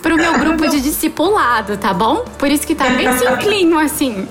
[0.04, 2.24] pro meu grupo de discipulado, tá bom?
[2.38, 4.28] Por isso que tá bem simplinho assim.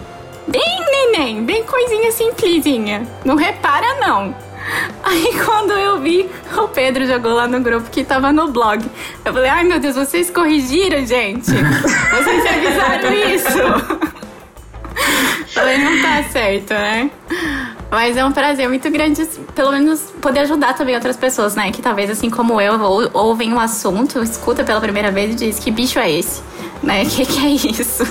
[0.49, 3.07] Bem neném, bem coisinha simplesinha.
[3.25, 4.35] Não repara, não.
[5.03, 8.85] Aí quando eu vi, o Pedro jogou lá no grupo que tava no blog.
[9.25, 11.51] Eu falei, ai meu Deus, vocês corrigiram, gente?
[11.51, 14.19] Vocês revisaram isso?
[15.55, 17.11] Falei, não tá certo, né?
[17.91, 19.25] Mas é um prazer muito grande,
[19.55, 21.71] pelo menos, poder ajudar também outras pessoas, né?
[21.73, 25.59] Que talvez, assim como eu, ou- ouvem um assunto, escuta pela primeira vez e diz
[25.59, 26.43] que bicho é esse?
[26.83, 27.05] Né?
[27.09, 28.05] Que que é isso?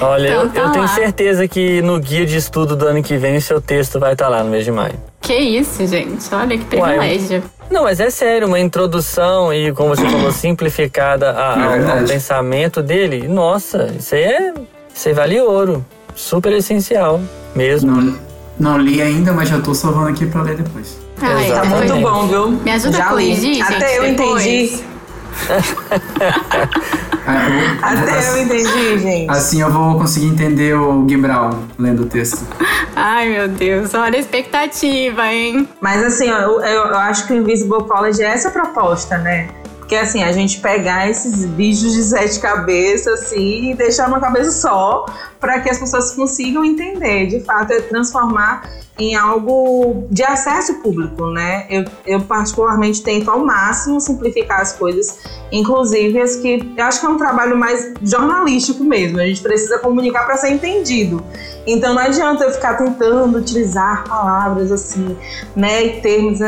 [0.00, 0.88] Olha, Então eu, tá eu tenho lá.
[0.88, 4.28] certeza que no guia de estudo do ano que vem o seu texto vai estar
[4.28, 4.94] lá no mês de maio.
[5.20, 6.32] Que isso, gente?
[6.34, 7.42] Olha que privilégio.
[7.70, 12.04] Não, mas é sério, uma introdução e, como você falou, simplificada a- É ao, ao
[12.04, 13.26] pensamento dele.
[13.28, 14.54] Nossa, isso aí é.
[14.94, 15.84] Isso aí vale ouro.
[16.14, 17.20] Super essencial
[17.54, 17.90] mesmo.
[18.00, 18.18] Não,
[18.58, 20.96] não li ainda, mas já tô salvando aqui pra ler depois.
[21.20, 21.92] Ai, Tá Exatamente.
[21.92, 22.50] muito bom, viu?
[22.62, 23.24] Me ajuda Já a li.
[23.28, 24.46] corrigir, gente, Até eu depois.
[24.46, 24.84] entendi.
[27.28, 29.30] Ah, eu Até eu entendi, gente.
[29.30, 32.46] Assim eu vou conseguir entender o Gibral lendo o texto.
[32.94, 35.68] Ai, meu Deus, olha a expectativa, hein?
[35.80, 39.48] Mas assim, ó, eu, eu acho que o Invisible College é essa proposta, né?
[39.86, 44.50] Porque assim, a gente pegar esses bichos de sete cabeças assim, e deixar uma cabeça
[44.50, 45.06] só,
[45.38, 47.26] para que as pessoas consigam entender.
[47.28, 48.68] De fato, é transformar
[48.98, 51.66] em algo de acesso público, né?
[51.70, 55.18] Eu, eu particularmente tento ao máximo simplificar as coisas,
[55.52, 59.20] inclusive as que eu acho que é um trabalho mais jornalístico mesmo.
[59.20, 61.22] A gente precisa comunicar para ser entendido.
[61.64, 65.16] Então não adianta eu ficar tentando utilizar palavras assim,
[65.54, 66.40] né, e termos.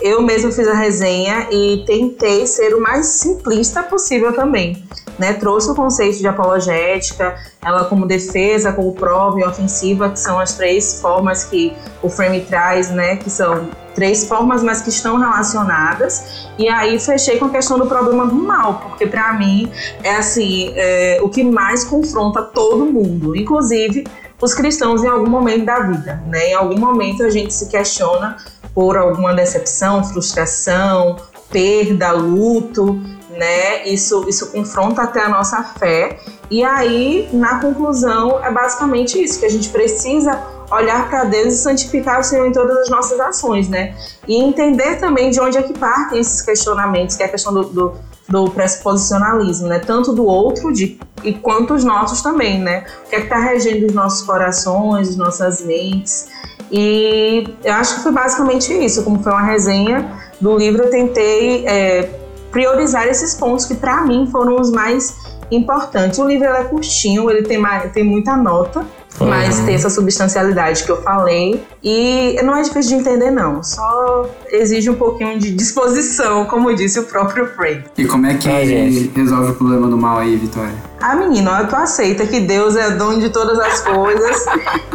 [0.00, 4.82] Eu mesma fiz a resenha e tentei ser o mais simplista possível também.
[5.18, 5.34] Né?
[5.34, 10.54] Trouxe o conceito de apologética, ela como defesa, como prova e ofensiva, que são as
[10.54, 11.72] três formas que
[12.02, 13.16] o frame traz, né?
[13.16, 16.48] Que são três formas, mas que estão relacionadas.
[16.58, 19.70] E aí fechei com a questão do problema do mal, porque para mim
[20.02, 24.04] é assim é, o que mais confronta todo mundo, inclusive
[24.40, 26.50] os cristãos em algum momento da vida, né?
[26.50, 28.36] Em algum momento a gente se questiona
[28.74, 31.16] por alguma decepção, frustração,
[31.50, 33.00] perda, luto,
[33.30, 33.86] né?
[33.86, 36.18] Isso, isso confronta até a nossa fé.
[36.50, 41.56] E aí, na conclusão, é basicamente isso, que a gente precisa olhar para Deus e
[41.58, 43.94] santificar o Senhor em todas as nossas ações, né?
[44.26, 47.64] E entender também de onde é que partem esses questionamentos, que é a questão do,
[47.64, 47.92] do,
[48.28, 49.78] do pressuposicionalismo, né?
[49.78, 52.84] Tanto do outro de, e quanto os nossos também, né?
[53.06, 56.28] O que é que está regendo os nossos corações, as nossas mentes.
[56.70, 59.04] E eu acho que foi basicamente isso.
[59.04, 60.10] Como foi uma resenha
[60.40, 62.08] do livro, eu tentei é,
[62.50, 66.18] priorizar esses pontos que para mim foram os mais importantes.
[66.18, 67.62] O livro é curtinho, ele tem,
[67.92, 68.86] tem muita nota,
[69.20, 71.64] mas tem essa substancialidade que eu falei.
[71.82, 73.62] E não é difícil de entender, não.
[73.62, 77.84] Só exige um pouquinho de disposição, como disse o próprio Frey.
[77.96, 79.10] E como é que Ah, gente.
[79.14, 80.74] resolve o problema do mal aí, Vitória?
[81.00, 84.46] Ah, menina, tu aceita que Deus é dono de todas as coisas,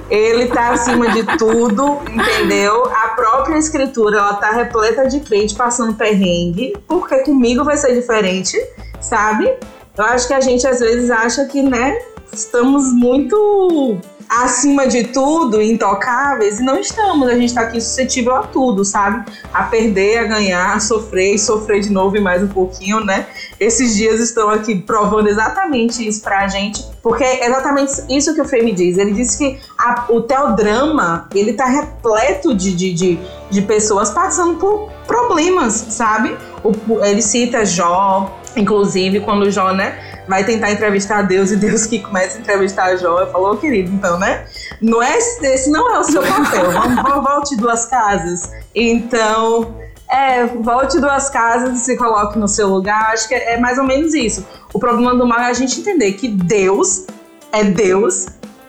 [0.09, 2.85] ele tá acima de tudo, entendeu?
[2.85, 8.57] A própria escritura, ela tá repleta de crente passando perrengue, porque comigo vai ser diferente,
[8.99, 9.53] sabe?
[9.97, 11.95] Eu acho que a gente às vezes acha que, né,
[12.33, 13.97] estamos muito
[14.29, 17.27] acima de tudo, intocáveis, e não estamos.
[17.27, 19.25] A gente tá aqui suscetível a tudo, sabe?
[19.51, 23.25] A perder, a ganhar, a sofrer e sofrer de novo e mais um pouquinho, né?
[23.59, 28.45] Esses dias estão aqui provando exatamente isso pra gente, porque é exatamente isso que o
[28.45, 28.99] Fê me diz.
[28.99, 33.19] Ele disse que a- o teodrama, ele tá repleto de, de, de,
[33.49, 36.37] de pessoas passando por problemas, sabe?
[36.63, 41.99] O- ele cita Jó, inclusive, quando Jó, né, vai tentar entrevistar Deus e Deus que
[41.99, 44.45] começa a entrevistar Jó, eu falo, ô querido, então, né?
[44.79, 46.71] Não é, esse não é o seu papel.
[47.03, 48.51] Vamos- volte duas casas.
[48.75, 49.75] Então,
[50.09, 53.11] é, volte duas casas e se coloque no seu lugar.
[53.11, 54.45] Acho que é, é mais ou menos isso.
[54.71, 57.07] O problema do mal é a gente entender que Deus
[57.51, 58.27] é Deus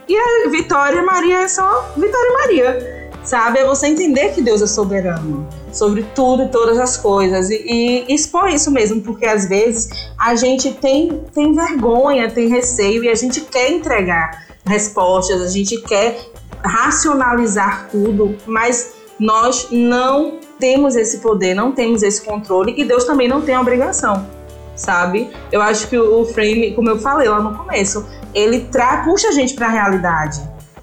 [0.08, 2.99] e a Vitória Maria é só Vitória Maria.
[3.22, 3.58] Sabe?
[3.58, 7.50] É você entender que Deus é soberano sobre tudo e todas as coisas.
[7.50, 13.04] E, e expor isso mesmo, porque às vezes a gente tem, tem vergonha, tem receio
[13.04, 16.18] e a gente quer entregar respostas, a gente quer
[16.62, 23.28] racionalizar tudo, mas nós não temos esse poder, não temos esse controle e Deus também
[23.28, 24.26] não tem a obrigação,
[24.74, 25.30] sabe?
[25.50, 29.32] Eu acho que o frame, como eu falei lá no começo, ele tra puxa a
[29.32, 30.40] gente para a realidade.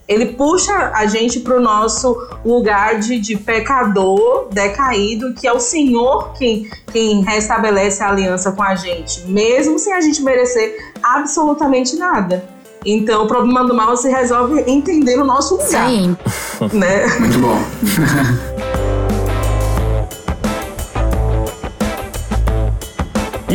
[0.08, 5.60] Ele puxa a gente para o nosso lugar de, de pecador decaído, que é o
[5.60, 11.96] Senhor quem, quem restabelece a aliança com a gente, mesmo sem a gente merecer absolutamente
[11.98, 12.48] nada.
[12.86, 16.16] Então, o problema do mal se resolve entender o nosso lugar, aí.
[16.72, 17.06] né?
[17.20, 17.58] Muito bom.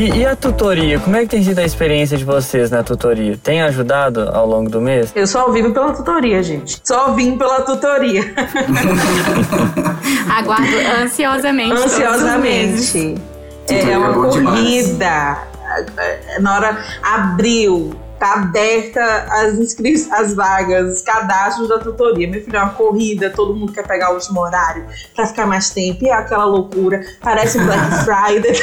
[0.02, 0.98] E, e a tutoria?
[0.98, 3.38] Como é que tem sido a experiência de vocês na tutoria?
[3.40, 5.12] Tem ajudado ao longo do mês?
[5.14, 6.80] Eu só vivo pela tutoria, gente.
[6.82, 8.34] Só vim pela tutoria.
[10.28, 11.74] Aguardo ansiosamente.
[11.74, 13.14] Ansiosamente.
[13.64, 14.58] Tutoria É uma é bom demais.
[14.58, 15.38] corrida.
[16.40, 22.28] Na hora abriu, tá aberta as, inscri- as vagas, os cadastros da tutoria.
[22.30, 25.70] Meu filho, é uma corrida, todo mundo quer pegar o último horário pra ficar mais
[25.70, 26.04] tempo.
[26.04, 27.00] E é aquela loucura.
[27.20, 28.54] Parece um Black Friday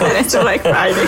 [0.00, 1.06] Parece Black Friday.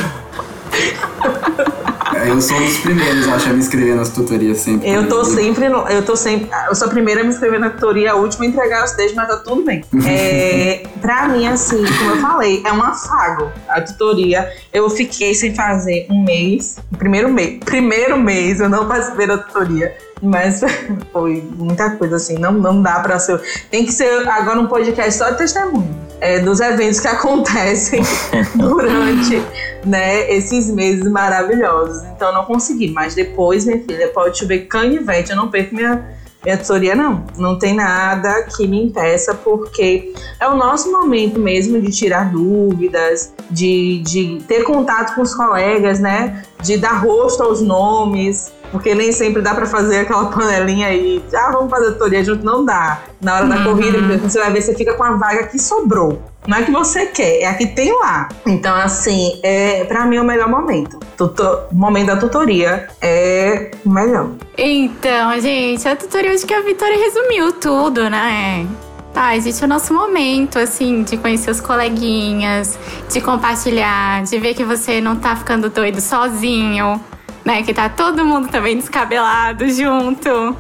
[2.27, 4.89] Eu sou um dos primeiros, acho, a me inscrever nas tutorias sempre.
[4.91, 7.71] Eu tô sempre, no- eu tô sempre, eu sou a primeira a me inscrever na
[7.71, 9.85] tutoria, a última a entregar os textos, mas tá tudo bem.
[10.07, 14.49] É, pra mim, assim, como eu falei, é um afago a tutoria.
[14.73, 19.95] Eu fiquei sem fazer um mês, primeiro mês, primeiro mês eu não participei da tutoria.
[20.23, 20.61] Mas
[21.13, 23.41] foi muita coisa assim, não, não dá pra ser.
[23.71, 26.03] Tem que ser agora um podcast só de testemunho.
[26.21, 28.01] é, dos eventos que acontecem
[28.55, 29.43] durante
[29.85, 32.05] né, esses meses maravilhosos.
[32.15, 36.07] Então eu não consegui, mas depois, minha filha, pode chover canivete, eu não perco minha,
[36.45, 37.25] minha tutoria, não.
[37.37, 43.33] Não tem nada que me impeça, porque é o nosso momento mesmo de tirar dúvidas,
[43.51, 46.45] de, de ter contato com os colegas, né?
[46.63, 48.53] De dar rosto aos nomes.
[48.73, 51.23] Porque nem sempre dá pra fazer aquela panelinha aí.
[51.35, 52.45] Ah, vamos fazer tutoria junto.
[52.45, 53.03] Não dá.
[53.21, 53.65] Na hora da Uhum.
[53.65, 56.21] corrida, você vai ver, você fica com a vaga que sobrou.
[56.49, 58.29] Não é que você quer, é a que tem lá.
[58.45, 60.99] Então, assim, é para mim o melhor momento.
[61.17, 64.31] Tutor, o momento da tutoria é o melhor.
[64.59, 68.67] Então, gente, a tutoria, acho que a Vitória resumiu tudo, né?
[69.15, 72.77] Ah, existe o nosso momento, assim, de conhecer os coleguinhas,
[73.13, 76.99] de compartilhar, de ver que você não tá ficando doido sozinho,
[77.45, 77.63] né?
[77.63, 80.57] Que tá todo mundo também descabelado junto.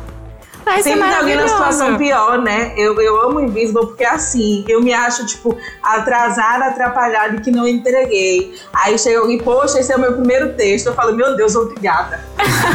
[0.64, 2.72] Vai Sempre tem alguém na situação pior, né?
[2.76, 7.50] Eu, eu amo o Invisible porque assim, eu me acho, tipo, atrasada, atrapalhada e que
[7.50, 8.54] não entreguei.
[8.72, 10.86] Aí chega alguém, poxa, esse é o meu primeiro texto.
[10.86, 12.20] Eu falo, meu Deus, obrigada.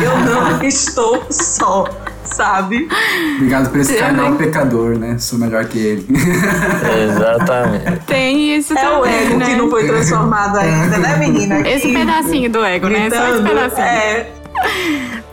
[0.02, 1.86] Eu não estou só,
[2.32, 2.88] sabe?
[3.36, 4.38] Obrigado por esse Sim, canal né?
[4.38, 5.18] pecador, né?
[5.18, 6.08] Sou melhor que ele.
[7.10, 8.06] Exatamente.
[8.06, 9.46] Tem isso É o também, ego né?
[9.46, 11.68] que não foi transformado ainda, né, menina?
[11.68, 13.10] Esse Que- pedacinho do ego, né?
[13.10, 13.48] Só esse gritando.
[13.50, 13.86] pedacinho.
[13.88, 14.28] É,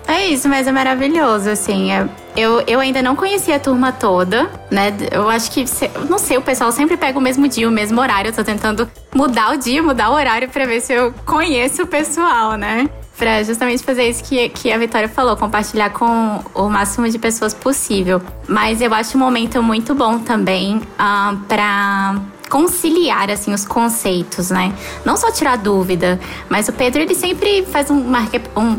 [0.07, 1.91] É isso, mas é maravilhoso, assim.
[1.91, 4.93] é- Eu, eu ainda não conhecia a turma toda, né?
[5.11, 7.71] Eu acho que, se- eu não sei, o pessoal sempre pega o mesmo dia, o
[7.73, 8.29] mesmo horário.
[8.29, 11.87] Eu tô tentando mudar o dia, mudar o horário pra ver se eu conheço o
[11.87, 12.87] pessoal, né?
[13.17, 17.55] Pra justamente fazer isso que, que a Vitória falou, compartilhar com o máximo de pessoas
[17.55, 18.21] possível.
[18.49, 24.73] Mas eu acho um momento muito bom também ah, pra conciliar assim os conceitos, né?
[25.05, 28.77] Não só tirar dúvida, mas o Pedro ele sempre faz um, marque- um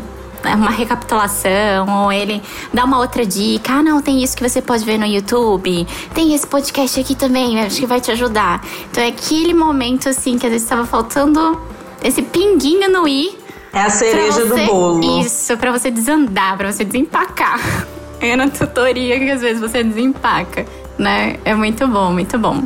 [0.54, 2.40] uma recapitulação, ou ele
[2.72, 3.72] dá uma outra dica.
[3.72, 5.86] Ah, não, tem isso que você pode ver no YouTube.
[6.14, 8.64] Tem esse podcast aqui também, acho que vai te ajudar.
[8.90, 11.60] Então é aquele momento, assim, que às vezes estava faltando
[12.04, 13.36] esse pinguinho no i.
[13.76, 15.20] É a cereja você, do bolo.
[15.20, 17.60] Isso, pra você desandar, pra você desempacar.
[18.18, 20.64] É na tutoria que às vezes você desempaca,
[20.96, 21.36] né?
[21.44, 22.64] É muito bom, muito bom.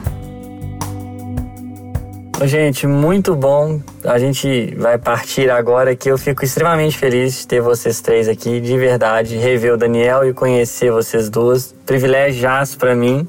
[2.45, 3.81] Gente, muito bom.
[4.05, 8.61] A gente vai partir agora que eu fico extremamente feliz de ter vocês três aqui,
[8.61, 11.75] de verdade, rever o Daniel e conhecer vocês duas.
[11.85, 12.49] Privilégio
[12.79, 13.27] para mim.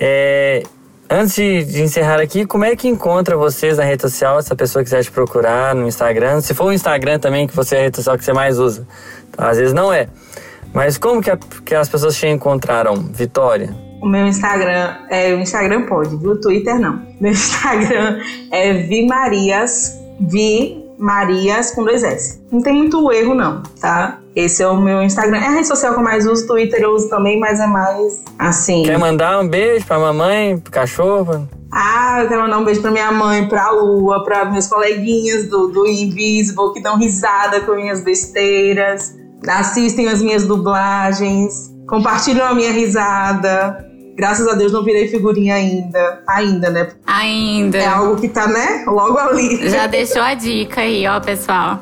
[0.00, 0.62] É,
[1.12, 4.56] antes de, de, encerrar aqui, como é que encontra vocês na rede social, se a
[4.56, 6.40] pessoa quiser te procurar no Instagram?
[6.40, 8.86] Se for o Instagram também, que você é a rede social que você mais usa.
[9.36, 10.08] Às vezes não é.
[10.72, 13.74] Mas como que, a, que as pessoas te encontraram, Vitória?
[14.00, 16.32] O meu Instagram é o Instagram pode, viu?
[16.32, 17.00] O Twitter não.
[17.20, 18.18] Meu Instagram
[18.50, 22.40] é Vimarias, Vi Marias com dois S.
[22.52, 24.20] Não tem muito erro não, tá?
[24.36, 25.38] Esse é o meu Instagram.
[25.38, 28.22] É a rede social que eu mais uso, Twitter eu uso também, mas é mais
[28.38, 28.84] assim.
[28.84, 31.48] Quer mandar um beijo pra mamãe, pro cachorro?
[31.72, 35.68] Ah, eu quero mandar um beijo pra minha mãe, pra Lua, pra meus coleguinhas do,
[35.68, 39.16] do Invisible que dão risada com minhas besteiras,
[39.48, 43.91] assistem as minhas dublagens, compartilham a minha risada.
[44.16, 46.22] Graças a Deus não virei figurinha ainda.
[46.26, 46.88] Ainda, né?
[47.06, 47.78] Ainda.
[47.78, 48.84] É algo que tá, né?
[48.86, 49.68] Logo ali.
[49.68, 51.80] Já deixou a dica aí, ó, pessoal.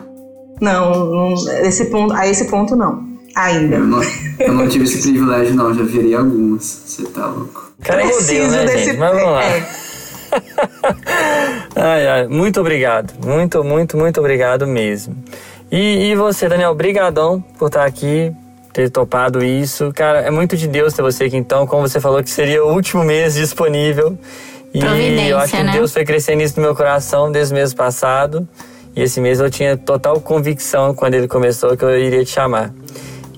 [0.60, 3.08] Não, não esse ponto, a esse ponto não.
[3.34, 3.76] Ainda.
[3.76, 4.00] Eu não,
[4.38, 5.72] eu não tive esse privilégio, não.
[5.74, 6.64] Já virei algumas.
[6.64, 7.72] Você tá louco.
[7.82, 8.84] Cara, Preciso né, desse...
[8.84, 8.98] Gente?
[8.98, 9.44] Mas vamos lá.
[9.44, 9.66] É.
[11.76, 13.14] ai, ai, muito obrigado.
[13.24, 15.16] Muito, muito, muito obrigado mesmo.
[15.70, 18.32] E, e você, Daniel, brigadão por estar aqui,
[18.72, 19.92] ter topado isso.
[19.94, 22.72] Cara, é muito de Deus ter você aqui então, como você falou que seria o
[22.72, 24.18] último mês disponível.
[24.72, 24.80] E
[25.28, 25.72] eu acho que né?
[25.72, 28.48] Deus foi crescendo isso no meu coração desde o mês passado.
[28.94, 32.72] E esse mês eu tinha total convicção quando ele começou que eu iria te chamar.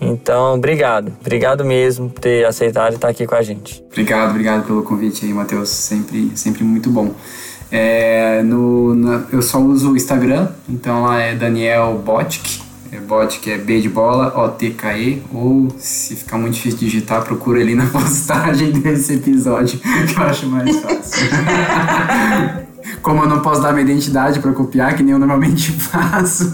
[0.00, 1.12] Então, obrigado.
[1.20, 3.82] Obrigado mesmo por ter aceitado estar aqui com a gente.
[3.90, 5.68] Obrigado, obrigado pelo convite aí, Matheus.
[5.68, 7.14] Sempre, sempre muito bom.
[7.70, 12.60] É, no, na, eu só uso o Instagram, então lá é Daniel Botk,
[12.92, 17.24] é bot que é B de bola, O-T-K-E, ou se ficar muito difícil de digitar,
[17.24, 21.26] procura ali na postagem desse episódio, que eu acho mais fácil.
[23.00, 26.52] Como eu não posso dar minha identidade para copiar, que nem eu normalmente faço.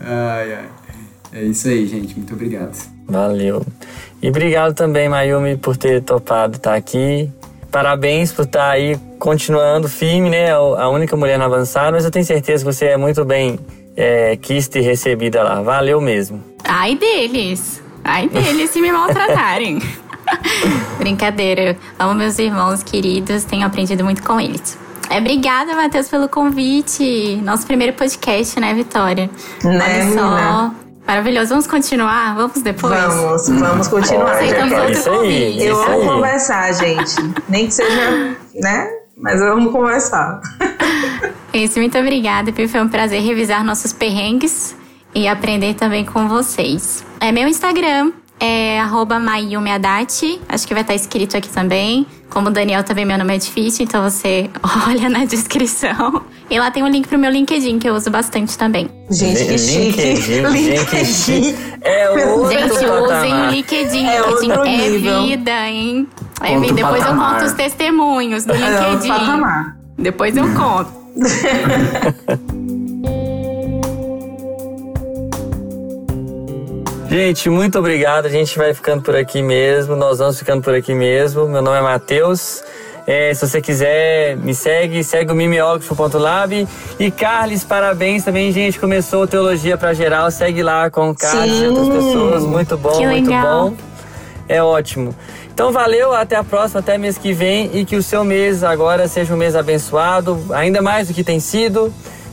[0.00, 0.64] ai, ai.
[1.32, 2.16] É isso aí, gente.
[2.16, 2.76] Muito obrigado.
[3.06, 3.64] Valeu.
[4.20, 7.30] E obrigado também, Mayumi, por ter topado estar aqui.
[7.70, 10.50] Parabéns por estar aí continuando firme, né?
[10.50, 13.60] A única mulher no avançado, mas eu tenho certeza que você é muito bem
[13.96, 15.62] é, quis ter recebida lá.
[15.62, 16.42] Valeu mesmo.
[16.64, 17.82] Ai deles.
[18.04, 19.80] Ai deles se me maltratarem.
[20.98, 21.76] Brincadeira.
[21.98, 24.78] amo meus irmãos queridos, tenho aprendido muito com eles.
[25.08, 27.36] É, obrigada, Matheus, pelo convite.
[27.42, 29.30] Nosso primeiro podcast, né, Vitória?
[29.62, 30.74] Né, Olha só.
[31.06, 31.50] Maravilhoso.
[31.50, 32.34] Vamos continuar?
[32.34, 32.92] Vamos depois?
[32.92, 34.32] Vamos, vamos continuar.
[34.32, 35.62] Aceitamos outro convite.
[35.62, 37.14] Eu amo conversar, gente.
[37.48, 38.88] Nem que seja, né?
[39.16, 40.40] Mas vamos conversar.
[41.56, 44.76] Isso, muito obrigada, Foi um prazer revisar nossos perrengues
[45.14, 47.02] e aprender também com vocês.
[47.18, 48.78] É meu Instagram, é
[49.18, 52.06] mayumiadati, acho que vai estar escrito aqui também.
[52.28, 54.50] Como o Daniel também, meu nome é difícil, então você
[54.86, 56.22] olha na descrição.
[56.50, 58.90] E lá tem um link pro meu LinkedIn, que eu uso bastante também.
[59.08, 60.02] Gente, que chique.
[60.02, 61.56] LinkedIn, LinkedIn.
[61.80, 64.06] É outro Gente, usem o LinkedIn.
[64.06, 66.06] É, LinkedIn é vida, hein?
[66.42, 66.74] É vida.
[66.74, 67.32] Depois patamar.
[67.32, 69.10] eu conto os testemunhos do LinkedIn.
[69.10, 71.05] É Depois eu conto.
[77.08, 78.26] Gente, muito obrigado.
[78.26, 79.96] A gente vai ficando por aqui mesmo.
[79.96, 81.48] Nós vamos ficando por aqui mesmo.
[81.48, 82.62] Meu nome é Matheus.
[83.06, 86.68] É, se você quiser, me segue, segue o mimeógrafo.lab.
[86.98, 88.78] E Carles, parabéns também, gente.
[88.80, 90.30] Começou Teologia para Geral.
[90.30, 91.64] Segue lá com o Carlos Sim.
[91.64, 92.42] e outras pessoas.
[92.42, 93.74] Muito bom, muito bom.
[94.48, 95.14] É ótimo.
[95.56, 99.08] Então valeu, até a próxima, até mês que vem e que o seu mês agora
[99.08, 101.90] seja um mês abençoado, ainda mais do que tem sido,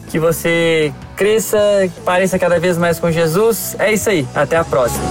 [0.10, 1.58] que você cresça,
[2.04, 3.78] pareça cada vez mais com Jesus.
[3.80, 5.06] É isso aí, até a próxima.